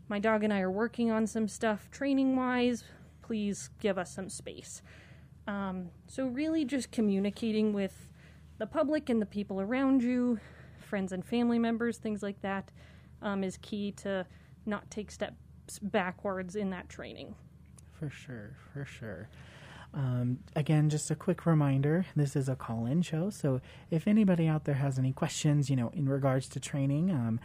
my 0.09 0.19
dog 0.19 0.43
and 0.43 0.53
i 0.53 0.59
are 0.59 0.71
working 0.71 1.11
on 1.11 1.27
some 1.27 1.47
stuff 1.47 1.89
training 1.91 2.35
wise 2.35 2.83
please 3.21 3.69
give 3.79 3.97
us 3.97 4.13
some 4.13 4.29
space 4.29 4.81
um, 5.47 5.91
so 6.07 6.27
really 6.27 6.65
just 6.65 6.91
communicating 6.91 7.71
with 7.71 8.09
the 8.57 8.67
public 8.67 9.09
and 9.09 9.21
the 9.21 9.25
people 9.25 9.61
around 9.61 10.03
you 10.03 10.39
friends 10.87 11.11
and 11.11 11.23
family 11.23 11.59
members, 11.59 11.97
things 11.97 12.23
like 12.23 12.41
that, 12.41 12.71
um, 13.21 13.43
is 13.43 13.57
key 13.61 13.91
to 13.91 14.25
not 14.65 14.89
take 14.89 15.11
steps 15.11 15.79
backwards 15.81 16.55
in 16.55 16.69
that 16.71 16.89
training. 16.89 17.35
For 17.99 18.09
sure, 18.09 18.55
for 18.73 18.85
sure. 18.85 19.29
Um, 19.93 20.39
again, 20.55 20.89
just 20.89 21.09
a 21.11 21.15
quick 21.15 21.45
reminder 21.45 22.05
this 22.15 22.35
is 22.35 22.49
a 22.49 22.55
call 22.55 22.85
in 22.85 23.01
show. 23.01 23.29
So 23.29 23.61
if 23.89 24.07
anybody 24.07 24.47
out 24.47 24.65
there 24.65 24.75
has 24.75 24.97
any 24.99 25.13
questions, 25.13 25.69
you 25.69 25.75
know, 25.75 25.89
in 25.93 26.07
regards 26.07 26.47
to 26.49 26.59
training, 26.59 27.11
um, 27.11 27.39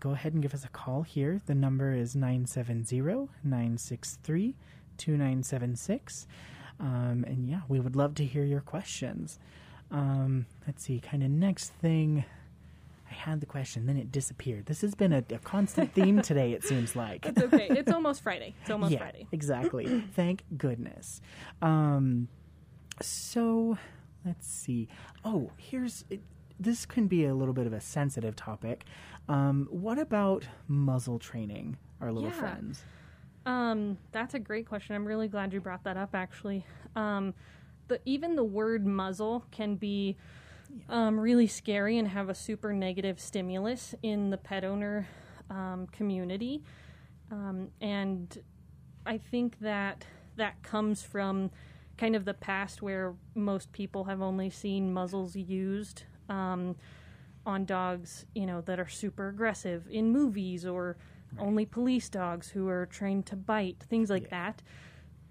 go 0.00 0.10
ahead 0.10 0.32
and 0.32 0.42
give 0.42 0.54
us 0.54 0.64
a 0.64 0.68
call 0.68 1.02
here. 1.02 1.40
The 1.46 1.54
number 1.54 1.94
is 1.94 2.14
970 2.14 3.00
963 3.44 4.54
2976. 4.96 6.26
Um, 6.80 7.24
and 7.26 7.48
yeah, 7.48 7.60
we 7.68 7.80
would 7.80 7.96
love 7.96 8.14
to 8.16 8.24
hear 8.24 8.44
your 8.44 8.60
questions. 8.60 9.38
Um, 9.90 10.46
let's 10.66 10.82
see, 10.82 11.00
kind 11.00 11.22
of 11.22 11.30
next 11.30 11.72
thing. 11.74 12.24
I 13.10 13.14
had 13.14 13.40
the 13.40 13.46
question, 13.46 13.86
then 13.86 13.98
it 13.98 14.10
disappeared. 14.10 14.66
This 14.66 14.80
has 14.80 14.94
been 14.94 15.12
a, 15.12 15.22
a 15.30 15.38
constant 15.38 15.92
theme 15.92 16.22
today, 16.22 16.52
it 16.52 16.64
seems 16.64 16.96
like. 16.96 17.26
It's 17.26 17.42
okay. 17.42 17.68
it's 17.70 17.92
almost 17.92 18.22
Friday. 18.22 18.54
It's 18.62 18.70
almost 18.70 18.92
yeah, 18.92 18.98
Friday. 18.98 19.26
exactly. 19.32 20.02
Thank 20.14 20.44
goodness. 20.56 21.20
Um, 21.60 22.28
so 23.00 23.76
let's 24.24 24.48
see. 24.48 24.88
Oh, 25.24 25.50
here's 25.58 26.04
it, 26.08 26.20
this 26.58 26.86
can 26.86 27.06
be 27.06 27.26
a 27.26 27.34
little 27.34 27.54
bit 27.54 27.66
of 27.66 27.72
a 27.72 27.80
sensitive 27.80 28.36
topic. 28.36 28.84
Um, 29.28 29.68
what 29.70 29.98
about 29.98 30.46
muzzle 30.68 31.18
training, 31.18 31.76
our 32.00 32.12
little 32.12 32.30
Yeah. 32.30 32.38
friends? 32.40 32.82
Um, 33.44 33.98
that's 34.12 34.34
a 34.34 34.38
great 34.38 34.66
question. 34.66 34.94
I'm 34.94 35.04
really 35.04 35.28
glad 35.28 35.52
you 35.52 35.60
brought 35.60 35.84
that 35.84 35.96
up. 35.96 36.14
Actually, 36.14 36.64
um, 36.94 37.34
the 37.88 38.00
even 38.04 38.36
the 38.36 38.44
word 38.44 38.86
muzzle 38.86 39.44
can 39.50 39.74
be 39.76 40.16
um, 40.88 41.18
really 41.18 41.46
scary 41.46 41.98
and 41.98 42.08
have 42.08 42.28
a 42.28 42.34
super 42.34 42.72
negative 42.72 43.20
stimulus 43.20 43.94
in 44.02 44.30
the 44.30 44.38
pet 44.38 44.64
owner 44.64 45.08
um, 45.50 45.86
community, 45.92 46.62
um, 47.30 47.68
and 47.80 48.42
I 49.04 49.18
think 49.18 49.58
that 49.60 50.06
that 50.36 50.62
comes 50.62 51.02
from 51.02 51.50
kind 51.98 52.16
of 52.16 52.24
the 52.24 52.34
past 52.34 52.80
where 52.80 53.14
most 53.34 53.72
people 53.72 54.04
have 54.04 54.22
only 54.22 54.50
seen 54.50 54.92
muzzles 54.92 55.36
used 55.36 56.04
um, 56.28 56.76
on 57.44 57.64
dogs, 57.64 58.26
you 58.34 58.46
know, 58.46 58.60
that 58.62 58.78
are 58.78 58.88
super 58.88 59.28
aggressive 59.28 59.86
in 59.90 60.10
movies 60.10 60.64
or 60.64 60.96
only 61.38 61.64
police 61.64 62.08
dogs 62.08 62.50
who 62.50 62.68
are 62.68 62.86
trained 62.86 63.26
to 63.26 63.36
bite, 63.36 63.82
things 63.88 64.10
like 64.10 64.30
that. 64.30 64.62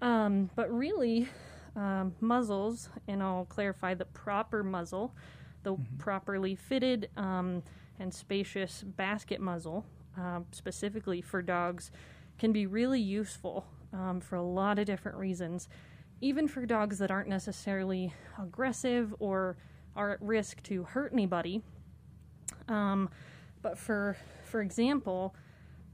Um, 0.00 0.50
but 0.56 0.70
really, 0.70 1.28
um, 1.76 2.14
muzzles, 2.20 2.88
and 3.08 3.22
I'll 3.22 3.44
clarify 3.44 3.94
the 3.94 4.04
proper 4.04 4.62
muzzle, 4.62 5.14
the 5.62 5.76
properly 5.98 6.54
fitted 6.54 7.08
um, 7.16 7.62
and 7.98 8.12
spacious 8.12 8.82
basket 8.84 9.40
muzzle, 9.40 9.86
um, 10.16 10.46
specifically 10.50 11.20
for 11.20 11.40
dogs, 11.40 11.90
can 12.38 12.52
be 12.52 12.66
really 12.66 13.00
useful 13.00 13.64
um, 13.92 14.20
for 14.20 14.36
a 14.36 14.42
lot 14.42 14.78
of 14.78 14.86
different 14.86 15.16
reasons. 15.18 15.68
Even 16.20 16.48
for 16.48 16.66
dogs 16.66 16.98
that 16.98 17.10
aren't 17.10 17.28
necessarily 17.28 18.12
aggressive 18.40 19.14
or 19.18 19.56
are 19.94 20.12
at 20.12 20.22
risk 20.22 20.62
to 20.64 20.84
hurt 20.84 21.12
anybody. 21.12 21.62
Um, 22.68 23.08
but 23.62 23.78
for 23.78 24.16
for 24.44 24.60
example, 24.60 25.34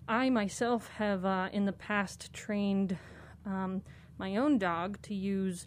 I 0.09 0.31
myself 0.31 0.89
have 0.97 1.25
uh, 1.25 1.49
in 1.53 1.67
the 1.67 1.73
past 1.73 2.33
trained 2.33 2.97
um, 3.47 3.83
my 4.19 4.37
own 4.37 4.59
dog 4.59 5.01
to 5.03 5.15
use 5.15 5.67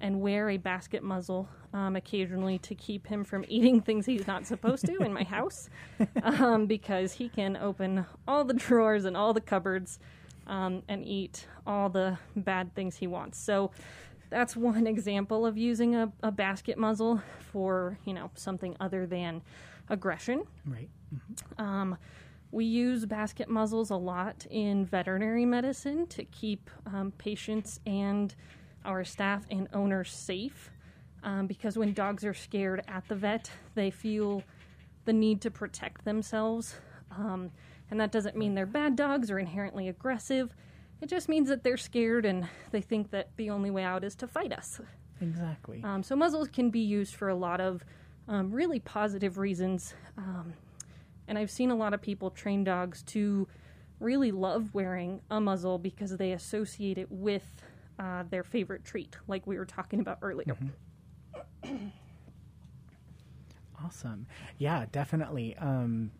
and 0.00 0.20
wear 0.20 0.50
a 0.50 0.56
basket 0.56 1.02
muzzle 1.02 1.48
um, 1.72 1.96
occasionally 1.96 2.58
to 2.58 2.74
keep 2.74 3.06
him 3.06 3.24
from 3.24 3.44
eating 3.48 3.80
things 3.80 4.04
he's 4.04 4.26
not 4.26 4.46
supposed 4.46 4.84
to 4.86 4.96
in 4.98 5.12
my 5.12 5.22
house 5.22 5.68
um, 6.22 6.66
because 6.66 7.12
he 7.12 7.28
can 7.28 7.56
open 7.56 8.04
all 8.26 8.44
the 8.44 8.54
drawers 8.54 9.04
and 9.04 9.16
all 9.16 9.32
the 9.32 9.40
cupboards 9.40 9.98
um, 10.46 10.82
and 10.88 11.04
eat 11.04 11.46
all 11.66 11.88
the 11.88 12.18
bad 12.34 12.74
things 12.74 12.96
he 12.96 13.06
wants. 13.06 13.38
So 13.38 13.70
that's 14.28 14.56
one 14.56 14.86
example 14.88 15.46
of 15.46 15.56
using 15.56 15.94
a, 15.94 16.12
a 16.22 16.32
basket 16.32 16.78
muzzle 16.78 17.22
for 17.52 17.98
you 18.04 18.14
know 18.14 18.30
something 18.34 18.76
other 18.80 19.06
than 19.06 19.42
aggression. 19.88 20.44
Right. 20.66 20.88
Um, 21.58 21.96
we 22.50 22.64
use 22.66 23.06
basket 23.06 23.48
muzzles 23.48 23.90
a 23.90 23.96
lot 23.96 24.46
in 24.50 24.84
veterinary 24.84 25.46
medicine 25.46 26.06
to 26.08 26.24
keep 26.24 26.70
um, 26.86 27.12
patients 27.16 27.80
and 27.86 28.34
our 28.84 29.04
staff 29.04 29.44
and 29.50 29.68
owners 29.72 30.12
safe. 30.12 30.70
Um, 31.24 31.46
because 31.46 31.78
when 31.78 31.92
dogs 31.92 32.24
are 32.24 32.34
scared 32.34 32.82
at 32.88 33.06
the 33.08 33.14
vet, 33.14 33.50
they 33.74 33.90
feel 33.90 34.42
the 35.04 35.12
need 35.12 35.40
to 35.42 35.50
protect 35.50 36.04
themselves. 36.04 36.74
Um, 37.16 37.50
and 37.90 38.00
that 38.00 38.10
doesn't 38.10 38.36
mean 38.36 38.54
they're 38.54 38.66
bad 38.66 38.96
dogs 38.96 39.30
or 39.30 39.38
inherently 39.38 39.88
aggressive. 39.88 40.54
It 41.00 41.08
just 41.08 41.28
means 41.28 41.48
that 41.48 41.62
they're 41.62 41.76
scared 41.76 42.24
and 42.24 42.48
they 42.70 42.80
think 42.80 43.10
that 43.10 43.30
the 43.36 43.50
only 43.50 43.70
way 43.70 43.82
out 43.82 44.04
is 44.04 44.14
to 44.16 44.26
fight 44.26 44.52
us. 44.52 44.80
Exactly. 45.20 45.82
Um, 45.84 46.02
so 46.02 46.16
muzzles 46.16 46.48
can 46.48 46.70
be 46.70 46.80
used 46.80 47.14
for 47.14 47.28
a 47.28 47.34
lot 47.34 47.60
of 47.60 47.84
um, 48.28 48.50
really 48.52 48.80
positive 48.80 49.38
reasons, 49.38 49.94
um, 50.16 50.54
and 51.28 51.38
I've 51.38 51.50
seen 51.50 51.70
a 51.70 51.74
lot 51.76 51.94
of 51.94 52.00
people 52.02 52.30
train 52.30 52.64
dogs 52.64 53.02
to 53.04 53.46
really 54.00 54.32
love 54.32 54.74
wearing 54.74 55.20
a 55.30 55.40
muzzle 55.40 55.78
because 55.78 56.16
they 56.16 56.32
associate 56.32 56.98
it 56.98 57.10
with 57.10 57.62
uh, 57.98 58.24
their 58.30 58.42
favorite 58.42 58.84
treat, 58.84 59.16
like 59.28 59.46
we 59.46 59.56
were 59.58 59.64
talking 59.66 60.00
about 60.00 60.18
earlier. 60.22 60.56
Awesome. 63.84 64.26
Yeah, 64.58 64.86
definitely. 64.92 65.56
Um, 65.56 66.10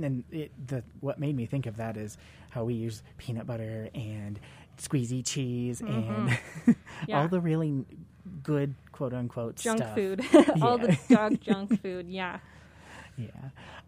and 0.00 0.24
it, 0.30 0.50
the 0.68 0.82
what 1.00 1.18
made 1.20 1.36
me 1.36 1.46
think 1.46 1.66
of 1.66 1.76
that 1.76 1.96
is 1.96 2.16
how 2.50 2.64
we 2.64 2.74
use 2.74 3.02
peanut 3.18 3.46
butter 3.46 3.88
and 3.94 4.40
squeezy 4.78 5.24
cheese 5.24 5.80
and 5.80 6.30
Yeah. 7.06 7.20
all 7.20 7.28
the 7.28 7.40
really 7.40 7.84
good 8.42 8.74
quote 8.92 9.12
unquote 9.12 9.56
Junk 9.56 9.78
stuff. 9.78 9.94
food, 9.94 10.24
all 10.62 10.78
the 10.78 10.98
dog 11.08 11.40
junk 11.44 11.80
food. 11.82 12.08
Yeah. 12.08 12.38
Yeah. 13.16 13.28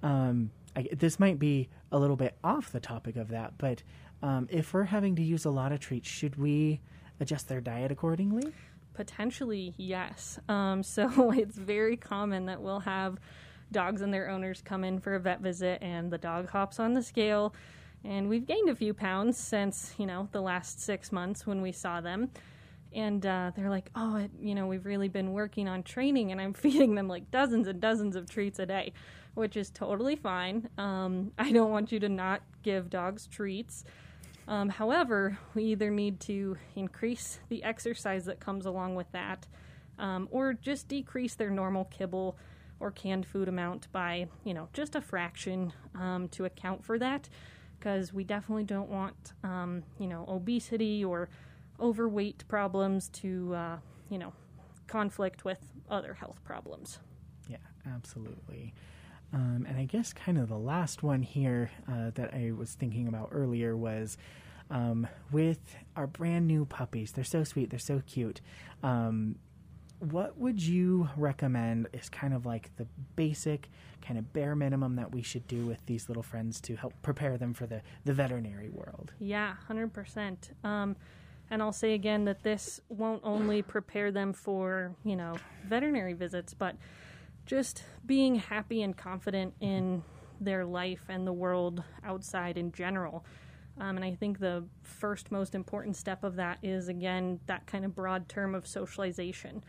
Um, 0.03 0.51
I, 0.77 0.89
this 0.93 1.19
might 1.19 1.39
be 1.39 1.69
a 1.93 1.99
little 1.99 2.17
bit 2.17 2.37
off 2.45 2.73
the 2.73 2.81
topic 2.81 3.17
of 3.17 3.29
that, 3.29 3.57
but 3.59 3.83
um, 4.23 4.49
if 4.51 4.75
we're 4.75 4.85
having 4.85 5.17
to 5.17 5.23
use 5.23 5.45
a 5.45 5.51
lot 5.51 5.73
of 5.73 5.81
treats, 5.81 6.09
should 6.09 6.37
we 6.37 6.81
adjust 7.21 7.49
their 7.49 7.61
diet 7.61 7.91
accordingly? 7.91 8.53
Potentially, 8.95 9.75
yes. 9.77 10.39
Um, 10.49 10.83
so 10.83 11.31
it's 11.33 11.57
very 11.57 11.97
common 11.97 12.47
that 12.47 12.61
we'll 12.61 12.81
have 12.81 13.19
dogs 13.73 14.03
and 14.03 14.13
their 14.13 14.29
owners 14.29 14.63
come 14.63 14.85
in 14.85 14.99
for 15.01 15.15
a 15.15 15.21
vet 15.21 15.41
visit, 15.41 15.79
and 15.83 16.11
the 16.11 16.19
dog 16.19 16.49
hops 16.51 16.79
on 16.79 16.95
the 16.95 17.03
scale, 17.03 17.55
and 18.05 18.29
we've 18.29 18.47
gained 18.47 18.69
a 18.69 18.75
few 18.75 18.95
pounds 18.95 19.37
since 19.39 19.95
you 19.99 20.07
know 20.07 20.29
the 20.33 20.41
last 20.41 20.81
six 20.81 21.11
months 21.13 21.47
when 21.47 21.63
we 21.63 21.73
saw 21.73 22.01
them. 22.01 22.31
And 22.95 23.25
uh, 23.27 23.51
they're 23.57 23.71
like, 23.71 23.91
oh, 23.97 24.17
it, 24.17 24.31
you 24.41 24.55
know, 24.55 24.67
we've 24.67 24.87
really 24.87 25.09
been 25.09 25.33
working 25.33 25.69
on 25.69 25.83
training, 25.83 26.33
and 26.33 26.41
I'm 26.41 26.53
feeding 26.55 26.95
them 26.95 27.09
like 27.09 27.31
dozens 27.31 27.67
and 27.67 27.81
dozens 27.81 28.17
of 28.17 28.29
treats 28.31 28.59
a 28.59 28.67
day, 28.67 28.93
which 29.35 29.57
is 29.57 29.71
totally 29.71 30.17
fine. 30.17 30.69
Um, 30.79 31.33
I 31.39 31.53
don't 31.53 31.71
want 31.71 31.93
you 31.93 31.99
to 32.01 32.09
not 32.09 32.43
give 32.63 32.91
dogs 32.91 33.27
treats. 33.27 33.85
Um, 34.47 34.69
however, 34.69 35.39
we 35.55 35.65
either 35.65 35.91
need 35.91 36.21
to 36.21 36.57
increase 36.77 37.41
the 37.49 37.63
exercise 37.65 38.27
that 38.27 38.41
comes 38.41 38.67
along 38.67 38.95
with 38.95 39.11
that, 39.13 39.47
um, 39.99 40.29
or 40.31 40.53
just 40.53 40.89
decrease 40.89 41.35
their 41.35 41.51
normal 41.51 41.87
kibble 41.87 42.37
or 42.81 42.91
canned 42.91 43.27
food 43.27 43.49
amount 43.49 43.91
by, 43.93 44.29
you 44.45 44.53
know, 44.53 44.69
just 44.73 44.95
a 44.95 45.01
fraction 45.01 45.73
um, 45.95 46.29
to 46.29 46.45
account 46.45 46.85
for 46.85 46.99
that, 46.99 47.29
because 47.79 48.13
we 48.13 48.25
definitely 48.25 48.65
don't 48.65 48.91
want, 48.91 49.33
um, 49.43 49.83
you 49.99 50.07
know, 50.07 50.27
obesity 50.29 51.05
or 51.05 51.29
overweight 51.81 52.45
problems 52.49 53.09
to, 53.09 53.55
uh, 53.55 53.77
you 54.11 54.19
know, 54.19 54.33
conflict 54.87 55.45
with 55.45 55.59
other 55.91 56.15
health 56.15 56.43
problems. 56.45 56.99
Yeah, 57.49 57.57
absolutely. 57.87 58.75
Um, 59.33 59.67
and 59.69 59.79
I 59.79 59.85
guess 59.85 60.13
kind 60.13 60.39
of 60.39 60.49
the 60.49 60.59
last 60.59 61.03
one 61.03 61.23
here 61.23 61.71
uh, 61.89 62.11
that 62.15 62.33
I 62.35 62.53
was 62.53 62.75
thinking 62.75 63.09
about 63.09 63.31
earlier 63.33 63.77
was 63.77 64.17
um, 64.71 65.07
with 65.33 65.77
our 65.97 66.07
brand 66.07 66.47
new 66.47 66.65
puppies. 66.65 67.13
They're 67.13 67.25
so 67.25 67.43
sweet, 67.45 67.71
they're 67.71 67.79
so 67.79 68.03
cute. 68.07 68.41
Um, 68.83 69.37
what 69.99 70.39
would 70.39 70.63
you 70.63 71.09
recommend 71.17 71.89
is 71.93 72.09
kind 72.09 72.35
of 72.35 72.45
like 72.45 72.71
the 72.77 72.87
basic, 73.17 73.69
kind 74.03 74.19
of 74.19 74.33
bare 74.33 74.55
minimum 74.55 74.97
that 74.97 75.13
we 75.13 75.23
should 75.23 75.47
do 75.49 75.67
with 75.67 75.85
these 75.87 76.09
little 76.09 76.23
friends 76.23 76.61
to 76.63 76.77
help 76.77 76.93
prepare 77.03 77.39
them 77.39 77.55
for 77.55 77.67
the, 77.67 77.83
the 78.05 78.13
veterinary 78.13 78.69
world? 78.69 79.13
Yeah, 79.19 79.55
hundred 79.67 79.93
percent. 79.93 80.51
Um, 80.63 80.97
and 81.55 81.63
I'll 81.63 81.73
say 81.73 81.95
again 81.95 82.25
that 82.25 82.43
this 82.43 82.81
won't 82.89 83.23
only 83.23 83.63
prepare 83.63 84.11
them 84.11 84.33
for 84.33 84.97
you 85.05 85.15
know 85.15 85.37
veterinary 85.67 86.13
visits, 86.13 86.53
but 86.53 86.77
just 87.47 87.85
being 88.05 88.35
happy 88.35 88.83
and 88.83 88.97
confident 88.97 89.55
in 89.61 90.03
their 90.41 90.67
life 90.67 91.05
and 91.09 91.25
the 91.25 91.33
world 91.33 91.85
outside 92.03 92.59
in 92.59 92.73
general. 92.73 93.25
Um, 93.81 93.97
and 93.97 94.05
I 94.05 94.15
think 94.15 94.41
the 94.41 94.65
first 94.83 95.31
most 95.31 95.55
important 95.55 95.97
step 95.97 96.25
of 96.25 96.35
that 96.37 96.59
is 96.63 96.89
again 96.89 97.39
that 97.47 97.67
kind 97.67 97.85
of 97.85 97.95
broad 97.95 98.29
term 98.29 98.55
of 98.57 98.67
socialization. 98.67 99.63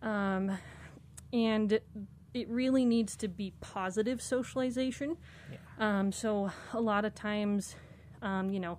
Um, 0.00 0.56
and 1.32 1.78
it 2.32 2.48
really 2.48 2.86
needs 2.86 3.16
to 3.16 3.28
be 3.28 3.52
positive 3.60 4.22
socialization. 4.22 5.18
Um, 5.78 6.10
so 6.10 6.50
a 6.72 6.80
lot 6.80 7.04
of 7.04 7.14
times, 7.14 7.76
um, 8.22 8.48
you 8.48 8.60
know, 8.60 8.78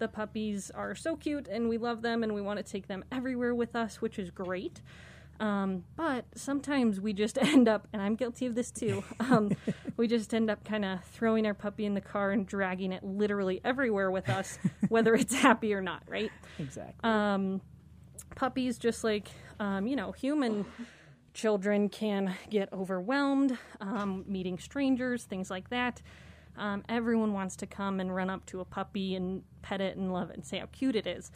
the 0.00 0.08
puppies 0.08 0.72
are 0.74 0.96
so 0.96 1.14
cute 1.14 1.46
and 1.46 1.68
we 1.68 1.78
love 1.78 2.02
them 2.02 2.24
and 2.24 2.34
we 2.34 2.42
want 2.42 2.58
to 2.58 2.64
take 2.64 2.88
them 2.88 3.04
everywhere 3.12 3.54
with 3.54 3.76
us, 3.76 4.02
which 4.02 4.18
is 4.18 4.30
great. 4.30 4.82
Um, 5.38 5.84
but 5.96 6.24
sometimes 6.34 7.00
we 7.00 7.12
just 7.12 7.38
end 7.40 7.68
up, 7.68 7.86
and 7.92 8.02
I'm 8.02 8.16
guilty 8.16 8.46
of 8.46 8.54
this 8.56 8.70
too, 8.70 9.04
um, 9.20 9.52
we 9.96 10.08
just 10.08 10.34
end 10.34 10.50
up 10.50 10.64
kind 10.64 10.84
of 10.84 11.04
throwing 11.04 11.46
our 11.46 11.54
puppy 11.54 11.84
in 11.84 11.94
the 11.94 12.00
car 12.00 12.32
and 12.32 12.46
dragging 12.46 12.92
it 12.92 13.04
literally 13.04 13.60
everywhere 13.64 14.10
with 14.10 14.28
us, 14.28 14.58
whether 14.88 15.14
it's 15.14 15.34
happy 15.34 15.72
or 15.72 15.80
not, 15.80 16.02
right? 16.08 16.32
Exactly. 16.58 16.94
Um, 17.08 17.60
puppies, 18.34 18.78
just 18.78 19.04
like, 19.04 19.28
um, 19.60 19.86
you 19.86 19.96
know, 19.96 20.12
human 20.12 20.64
children 21.34 21.88
can 21.88 22.34
get 22.48 22.72
overwhelmed, 22.72 23.56
um, 23.80 24.24
meeting 24.26 24.58
strangers, 24.58 25.24
things 25.24 25.50
like 25.50 25.70
that. 25.70 26.02
Um, 26.60 26.84
everyone 26.90 27.32
wants 27.32 27.56
to 27.56 27.66
come 27.66 28.00
and 28.00 28.14
run 28.14 28.28
up 28.28 28.44
to 28.46 28.60
a 28.60 28.64
puppy 28.64 29.14
and 29.14 29.42
pet 29.62 29.80
it 29.80 29.96
and 29.96 30.12
love 30.12 30.28
it 30.28 30.36
and 30.36 30.44
say 30.44 30.58
how 30.58 30.66
cute 30.66 30.94
it 30.94 31.06
is. 31.06 31.32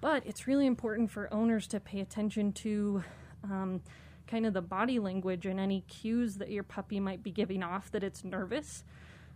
But 0.00 0.26
it's 0.26 0.46
really 0.46 0.66
important 0.66 1.10
for 1.10 1.32
owners 1.32 1.66
to 1.68 1.78
pay 1.78 2.00
attention 2.00 2.52
to 2.54 3.04
um, 3.44 3.82
kind 4.26 4.46
of 4.46 4.54
the 4.54 4.62
body 4.62 4.98
language 4.98 5.44
and 5.44 5.60
any 5.60 5.82
cues 5.82 6.36
that 6.36 6.50
your 6.50 6.62
puppy 6.62 6.98
might 6.98 7.22
be 7.22 7.30
giving 7.30 7.62
off 7.62 7.90
that 7.92 8.02
it's 8.02 8.24
nervous 8.24 8.82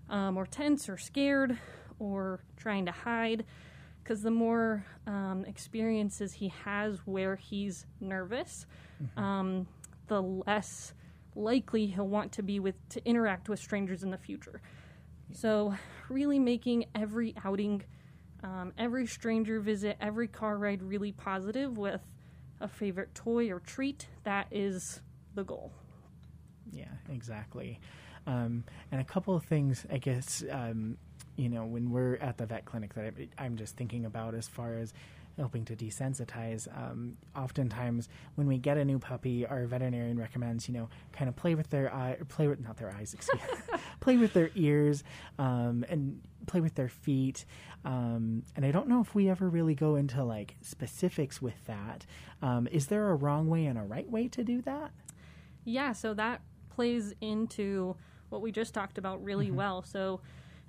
um, 0.09 0.37
or 0.39 0.47
tense 0.47 0.89
or 0.89 0.97
scared 0.97 1.59
or 1.99 2.41
trying 2.57 2.87
to 2.87 2.93
hide. 2.93 3.45
Because 4.03 4.23
the 4.23 4.31
more 4.31 4.87
um, 5.07 5.45
experiences 5.47 6.33
he 6.33 6.49
has 6.65 6.99
where 7.05 7.37
he's 7.37 7.85
nervous, 8.01 8.65
um, 9.17 9.67
the 10.07 10.23
less 10.23 10.95
likely 11.35 11.87
he'll 11.87 12.09
want 12.09 12.33
to 12.33 12.43
be 12.43 12.59
with 12.59 12.77
to 12.89 13.05
interact 13.05 13.49
with 13.49 13.59
strangers 13.59 14.03
in 14.03 14.11
the 14.11 14.19
future. 14.19 14.63
So, 15.33 15.75
really 16.09 16.39
making 16.39 16.87
every 16.95 17.35
outing, 17.45 17.83
um, 18.43 18.73
every 18.79 19.07
stranger 19.07 19.61
visit, 19.61 19.97
every 20.01 20.29
car 20.29 20.57
ride 20.57 20.83
really 20.83 21.13
positive 21.13 21.77
with 21.77 22.01
a 22.61 22.69
favorite 22.69 23.15
toy 23.15 23.51
or 23.51 23.61
treat. 23.61 24.07
That 24.25 24.47
is 24.51 25.01
the 25.35 25.45
goal. 25.45 25.73
Yeah, 26.73 26.85
exactly. 27.11 27.81
Um, 28.27 28.65
and 28.91 29.01
a 29.01 29.05
couple 29.05 29.37
of 29.37 29.45
things, 29.45 29.87
I 29.91 29.99
guess, 29.99 30.43
um, 30.51 30.97
you 31.37 31.49
know, 31.49 31.65
when 31.65 31.91
we're 31.91 32.17
at 32.17 32.39
the 32.39 32.47
vet 32.47 32.65
clinic 32.65 32.95
that 32.95 33.05
I, 33.05 33.45
I'm 33.45 33.57
just 33.57 33.77
thinking 33.77 34.05
about 34.05 34.35
as 34.35 34.49
far 34.49 34.75
as 34.75 34.93
helping 35.39 35.65
to 35.67 35.77
desensitize. 35.77 36.67
Um, 36.77 37.17
oftentimes, 37.35 38.09
when 38.35 38.47
we 38.47 38.59
get 38.59 38.77
a 38.77 38.85
new 38.85 38.99
puppy, 38.99 39.47
our 39.47 39.67
veterinarian 39.67 40.19
recommends, 40.19 40.69
you 40.69 40.75
know, 40.75 40.89
kind 41.13 41.29
of 41.29 41.37
play 41.37 41.55
with 41.55 41.71
their 41.71 41.93
eye, 41.95 42.17
play 42.29 42.49
with 42.49 42.61
not 42.61 42.77
their 42.77 42.91
eyes, 42.91 43.15
excuse, 43.15 43.41
play 44.01 44.17
with 44.17 44.33
their 44.33 44.51
ears, 44.55 45.05
um, 45.39 45.85
and 45.89 46.21
play 46.47 46.61
with 46.61 46.75
their 46.75 46.89
feet. 46.89 47.45
Um, 47.85 48.43
and 48.57 48.65
I 48.65 48.71
don't 48.71 48.89
know 48.89 49.01
if 49.01 49.15
we 49.15 49.29
ever 49.29 49.49
really 49.49 49.75
go 49.75 49.97
into 49.97 50.25
like 50.25 50.57
specifics 50.61 51.41
with 51.41 51.65
that. 51.67 52.07
Um, 52.43 52.67
is 52.71 52.87
there 52.87 53.11
a 53.11 53.15
wrong 53.15 53.49
way 53.49 53.67
and 53.67 53.79
a 53.79 53.83
right 53.83 54.11
way 54.11 54.29
to 54.29 54.43
do 54.43 54.63
that? 54.63 54.91
Yeah, 55.65 55.93
so 55.93 56.15
that 56.15 56.41
plays 56.71 57.15
into 57.21 57.97
what 58.29 58.41
we 58.41 58.53
just 58.53 58.75
talked 58.75 58.99
about 58.99 59.23
really 59.23 59.51
well. 59.51 59.83
So, 59.83 60.21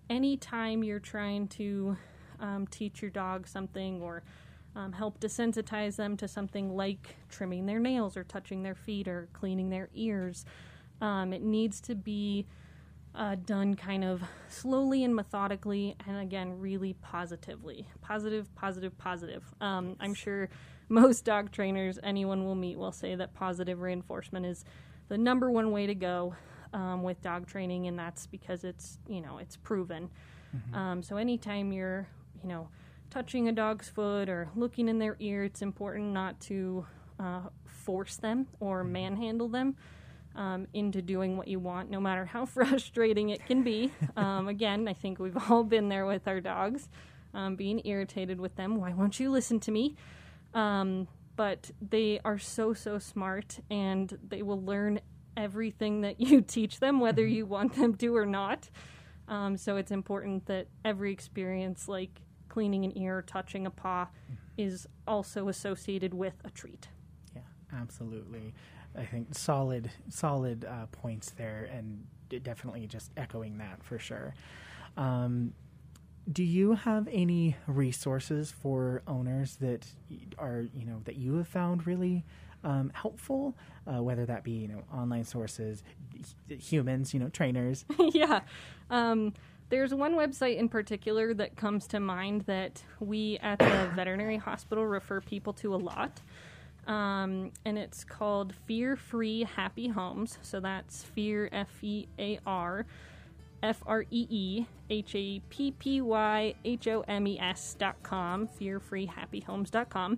anytime 0.09 0.83
you're 0.83 0.99
trying 0.99 1.47
to 1.49 1.97
um, 2.39 2.67
teach 2.67 3.01
your 3.01 3.11
dog 3.11 3.47
something 3.47 4.01
or 4.01 4.23
um, 4.77 4.93
help 4.93 5.19
desensitize 5.19 5.95
them 5.95 6.15
to 6.17 6.27
something 6.27 6.75
like 6.75 7.15
trimming 7.29 7.65
their 7.65 7.79
nails 7.79 8.15
or 8.15 8.23
touching 8.23 8.61
their 8.61 8.75
feet 8.75 9.07
or 9.07 9.27
cleaning 9.33 9.71
their 9.71 9.89
ears, 9.95 10.45
um, 11.01 11.33
it 11.33 11.41
needs 11.41 11.81
to 11.81 11.95
be 11.95 12.45
uh, 13.15 13.35
done 13.43 13.75
kind 13.75 14.03
of 14.03 14.21
slowly 14.49 15.03
and 15.03 15.15
methodically, 15.15 15.95
and 16.07 16.19
again, 16.19 16.59
really 16.59 16.93
positively. 17.01 17.87
Positive, 18.01 18.53
positive, 18.53 18.95
positive. 18.99 19.43
Um, 19.59 19.95
I'm 19.99 20.13
sure 20.13 20.47
most 20.89 21.25
dog 21.25 21.51
trainers 21.51 21.97
anyone 22.03 22.45
will 22.45 22.55
meet 22.55 22.77
will 22.77 22.91
say 22.91 23.15
that 23.15 23.33
positive 23.33 23.81
reinforcement 23.81 24.45
is 24.45 24.63
the 25.07 25.17
number 25.17 25.49
one 25.49 25.71
way 25.71 25.87
to 25.87 25.95
go 25.95 26.35
um, 26.73 27.01
with 27.01 27.19
dog 27.23 27.47
training, 27.47 27.87
and 27.87 27.97
that's 27.97 28.27
because 28.27 28.63
it's 28.63 28.99
you 29.07 29.21
know 29.21 29.39
it's 29.39 29.55
proven. 29.55 30.11
Um, 30.73 31.03
so 31.03 31.17
anytime 31.17 31.71
you're 31.71 32.07
you 32.43 32.49
know 32.49 32.69
touching 33.09 33.47
a 33.47 33.51
dog's 33.51 33.89
foot 33.89 34.29
or 34.29 34.49
looking 34.55 34.87
in 34.87 34.99
their 34.99 35.15
ear, 35.19 35.43
it's 35.43 35.61
important 35.61 36.13
not 36.13 36.39
to 36.41 36.85
uh, 37.19 37.41
force 37.65 38.17
them 38.17 38.47
or 38.59 38.83
manhandle 38.83 39.47
them 39.47 39.75
um, 40.35 40.67
into 40.73 41.01
doing 41.01 41.35
what 41.35 41.47
you 41.47 41.59
want, 41.59 41.89
no 41.89 41.99
matter 41.99 42.25
how 42.25 42.45
frustrating 42.57 43.29
it 43.29 43.45
can 43.45 43.63
be. 43.63 43.91
Um, 44.17 44.47
again, 44.47 44.87
I 44.87 44.93
think 44.93 45.19
we've 45.19 45.37
all 45.49 45.63
been 45.63 45.89
there 45.89 46.05
with 46.05 46.27
our 46.27 46.41
dogs, 46.41 46.89
um, 47.35 47.55
being 47.55 47.81
irritated 47.85 48.39
with 48.39 48.55
them. 48.55 48.77
Why 48.77 48.93
won't 48.93 49.19
you 49.19 49.29
listen 49.29 49.59
to 49.61 49.71
me? 49.71 49.95
Um, 50.55 51.07
but 51.35 51.69
they 51.87 52.19
are 52.25 52.39
so, 52.39 52.73
so 52.73 52.97
smart 52.97 53.59
and 53.69 54.17
they 54.27 54.41
will 54.41 54.61
learn 54.61 54.99
everything 55.35 56.01
that 56.01 56.19
you 56.19 56.41
teach 56.41 56.79
them, 56.79 56.99
whether 56.99 57.25
you 57.25 57.45
want 57.45 57.75
them 57.75 57.95
to 57.95 58.15
or 58.15 58.25
not. 58.25 58.69
Um, 59.27 59.55
so 59.55 59.77
it's 59.77 59.91
important 59.91 60.47
that 60.47 60.67
every 60.83 61.11
experience, 61.11 61.87
like 61.87 62.21
cleaning 62.57 62.85
an 62.85 62.97
ear, 62.97 63.21
touching 63.21 63.67
a 63.67 63.69
paw, 63.69 64.07
is 64.57 64.87
also 65.07 65.47
associated 65.47 66.11
with 66.11 66.33
a 66.43 66.49
treat. 66.49 66.87
Yeah, 67.35 67.43
absolutely. 67.71 68.51
I 68.97 69.05
think 69.05 69.35
solid, 69.35 69.91
solid 70.09 70.65
uh, 70.65 70.87
points 70.87 71.29
there, 71.37 71.69
and 71.71 72.03
definitely 72.41 72.87
just 72.87 73.11
echoing 73.15 73.59
that 73.59 73.83
for 73.83 73.99
sure. 73.99 74.33
Um, 74.97 75.53
do 76.31 76.43
you 76.43 76.73
have 76.73 77.07
any 77.11 77.55
resources 77.67 78.51
for 78.51 79.03
owners 79.07 79.57
that 79.57 79.85
are, 80.39 80.65
you 80.73 80.87
know, 80.87 81.01
that 81.05 81.17
you 81.17 81.35
have 81.35 81.47
found 81.47 81.85
really 81.85 82.25
um, 82.63 82.91
helpful? 82.95 83.55
Uh, 83.85 84.01
whether 84.01 84.25
that 84.25 84.43
be, 84.43 84.53
you 84.53 84.67
know, 84.67 84.81
online 84.91 85.23
sources, 85.25 85.83
h- 86.49 86.59
humans, 86.59 87.13
you 87.13 87.19
know, 87.19 87.29
trainers. 87.29 87.85
yeah. 87.99 88.39
Um, 88.89 89.35
there's 89.69 89.93
one 89.93 90.15
website 90.15 90.57
in 90.57 90.69
particular 90.69 91.33
that 91.33 91.55
comes 91.55 91.87
to 91.87 91.99
mind 91.99 92.41
that 92.41 92.83
we 92.99 93.37
at 93.41 93.59
the 93.59 93.91
veterinary 93.95 94.37
hospital 94.37 94.85
refer 94.85 95.21
people 95.21 95.53
to 95.53 95.75
a 95.75 95.77
lot. 95.77 96.21
Um, 96.87 97.51
and 97.65 97.77
it's 97.77 98.05
called 98.05 98.53
Fear 98.65 98.95
Free 98.95 99.43
Happy 99.43 99.89
Homes. 99.89 100.37
So 100.41 100.59
that's 100.61 101.03
Fear, 101.03 101.49
F 101.51 101.69
E 101.81 102.07
A 102.17 102.39
R, 102.45 102.85
F 103.61 103.83
R 103.85 104.05
E 104.09 104.27
E, 104.29 104.65
H 104.89 105.15
A 105.15 105.41
P 105.49 105.71
P 105.71 106.01
Y 106.01 106.55
H 106.63 106.87
O 106.87 107.03
M 107.07 107.27
E 107.27 107.37
S 107.39 107.75
dot 107.77 108.01
com, 108.03 108.47
fearfreehappyhomes 108.47 109.69
dot 109.69 109.89
com. 109.89 110.17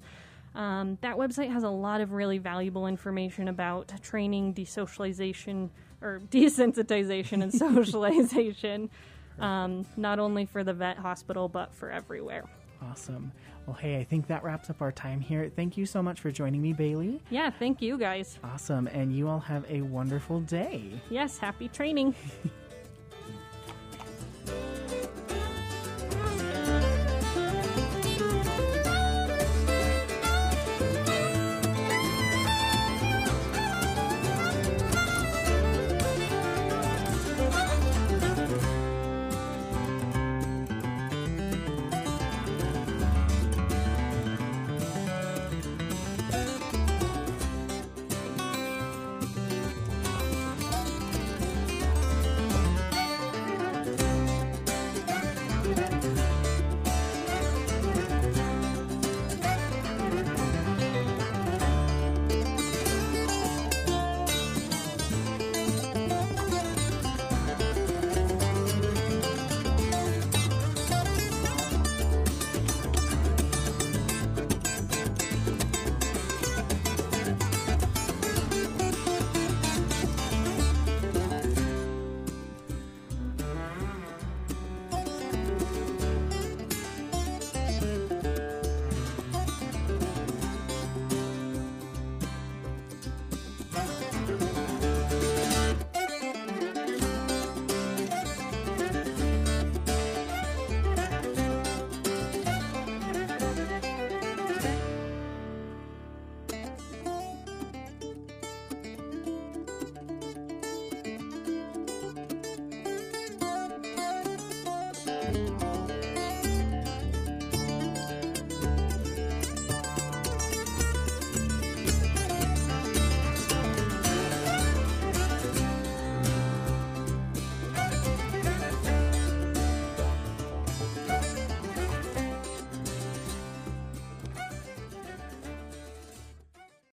Um, 0.56 0.98
that 1.02 1.16
website 1.16 1.52
has 1.52 1.64
a 1.64 1.70
lot 1.70 2.02
of 2.02 2.12
really 2.12 2.38
valuable 2.38 2.88
information 2.88 3.48
about 3.48 3.92
training, 4.02 4.54
desocialization, 4.54 5.70
or 6.02 6.22
desensitization 6.32 7.42
and 7.42 7.54
socialization, 7.54 8.90
um, 9.42 9.86
not 9.98 10.20
only 10.20 10.46
for 10.46 10.64
the 10.64 10.74
vet 10.74 10.98
hospital, 10.98 11.48
but 11.48 11.74
for 11.74 11.92
everywhere. 11.92 12.46
Awesome. 12.82 13.32
Well, 13.66 13.76
hey, 13.76 14.00
I 14.00 14.04
think 14.04 14.28
that 14.28 14.44
wraps 14.44 14.70
up 14.70 14.82
our 14.82 14.92
time 14.92 15.20
here. 15.20 15.52
Thank 15.56 15.78
you 15.78 15.86
so 15.86 16.02
much 16.02 16.20
for 16.20 16.32
joining 16.32 16.62
me, 16.62 16.74
Bailey. 16.74 17.22
Yeah, 17.30 17.50
thank 17.50 17.82
you 17.82 17.98
guys. 17.98 18.40
Awesome. 18.44 18.88
And 18.88 19.16
you 19.16 19.28
all 19.28 19.40
have 19.40 19.66
a 19.70 19.82
wonderful 19.82 20.40
day. 20.42 21.00
Yes, 21.10 21.38
happy 21.38 21.68
training. 21.68 22.16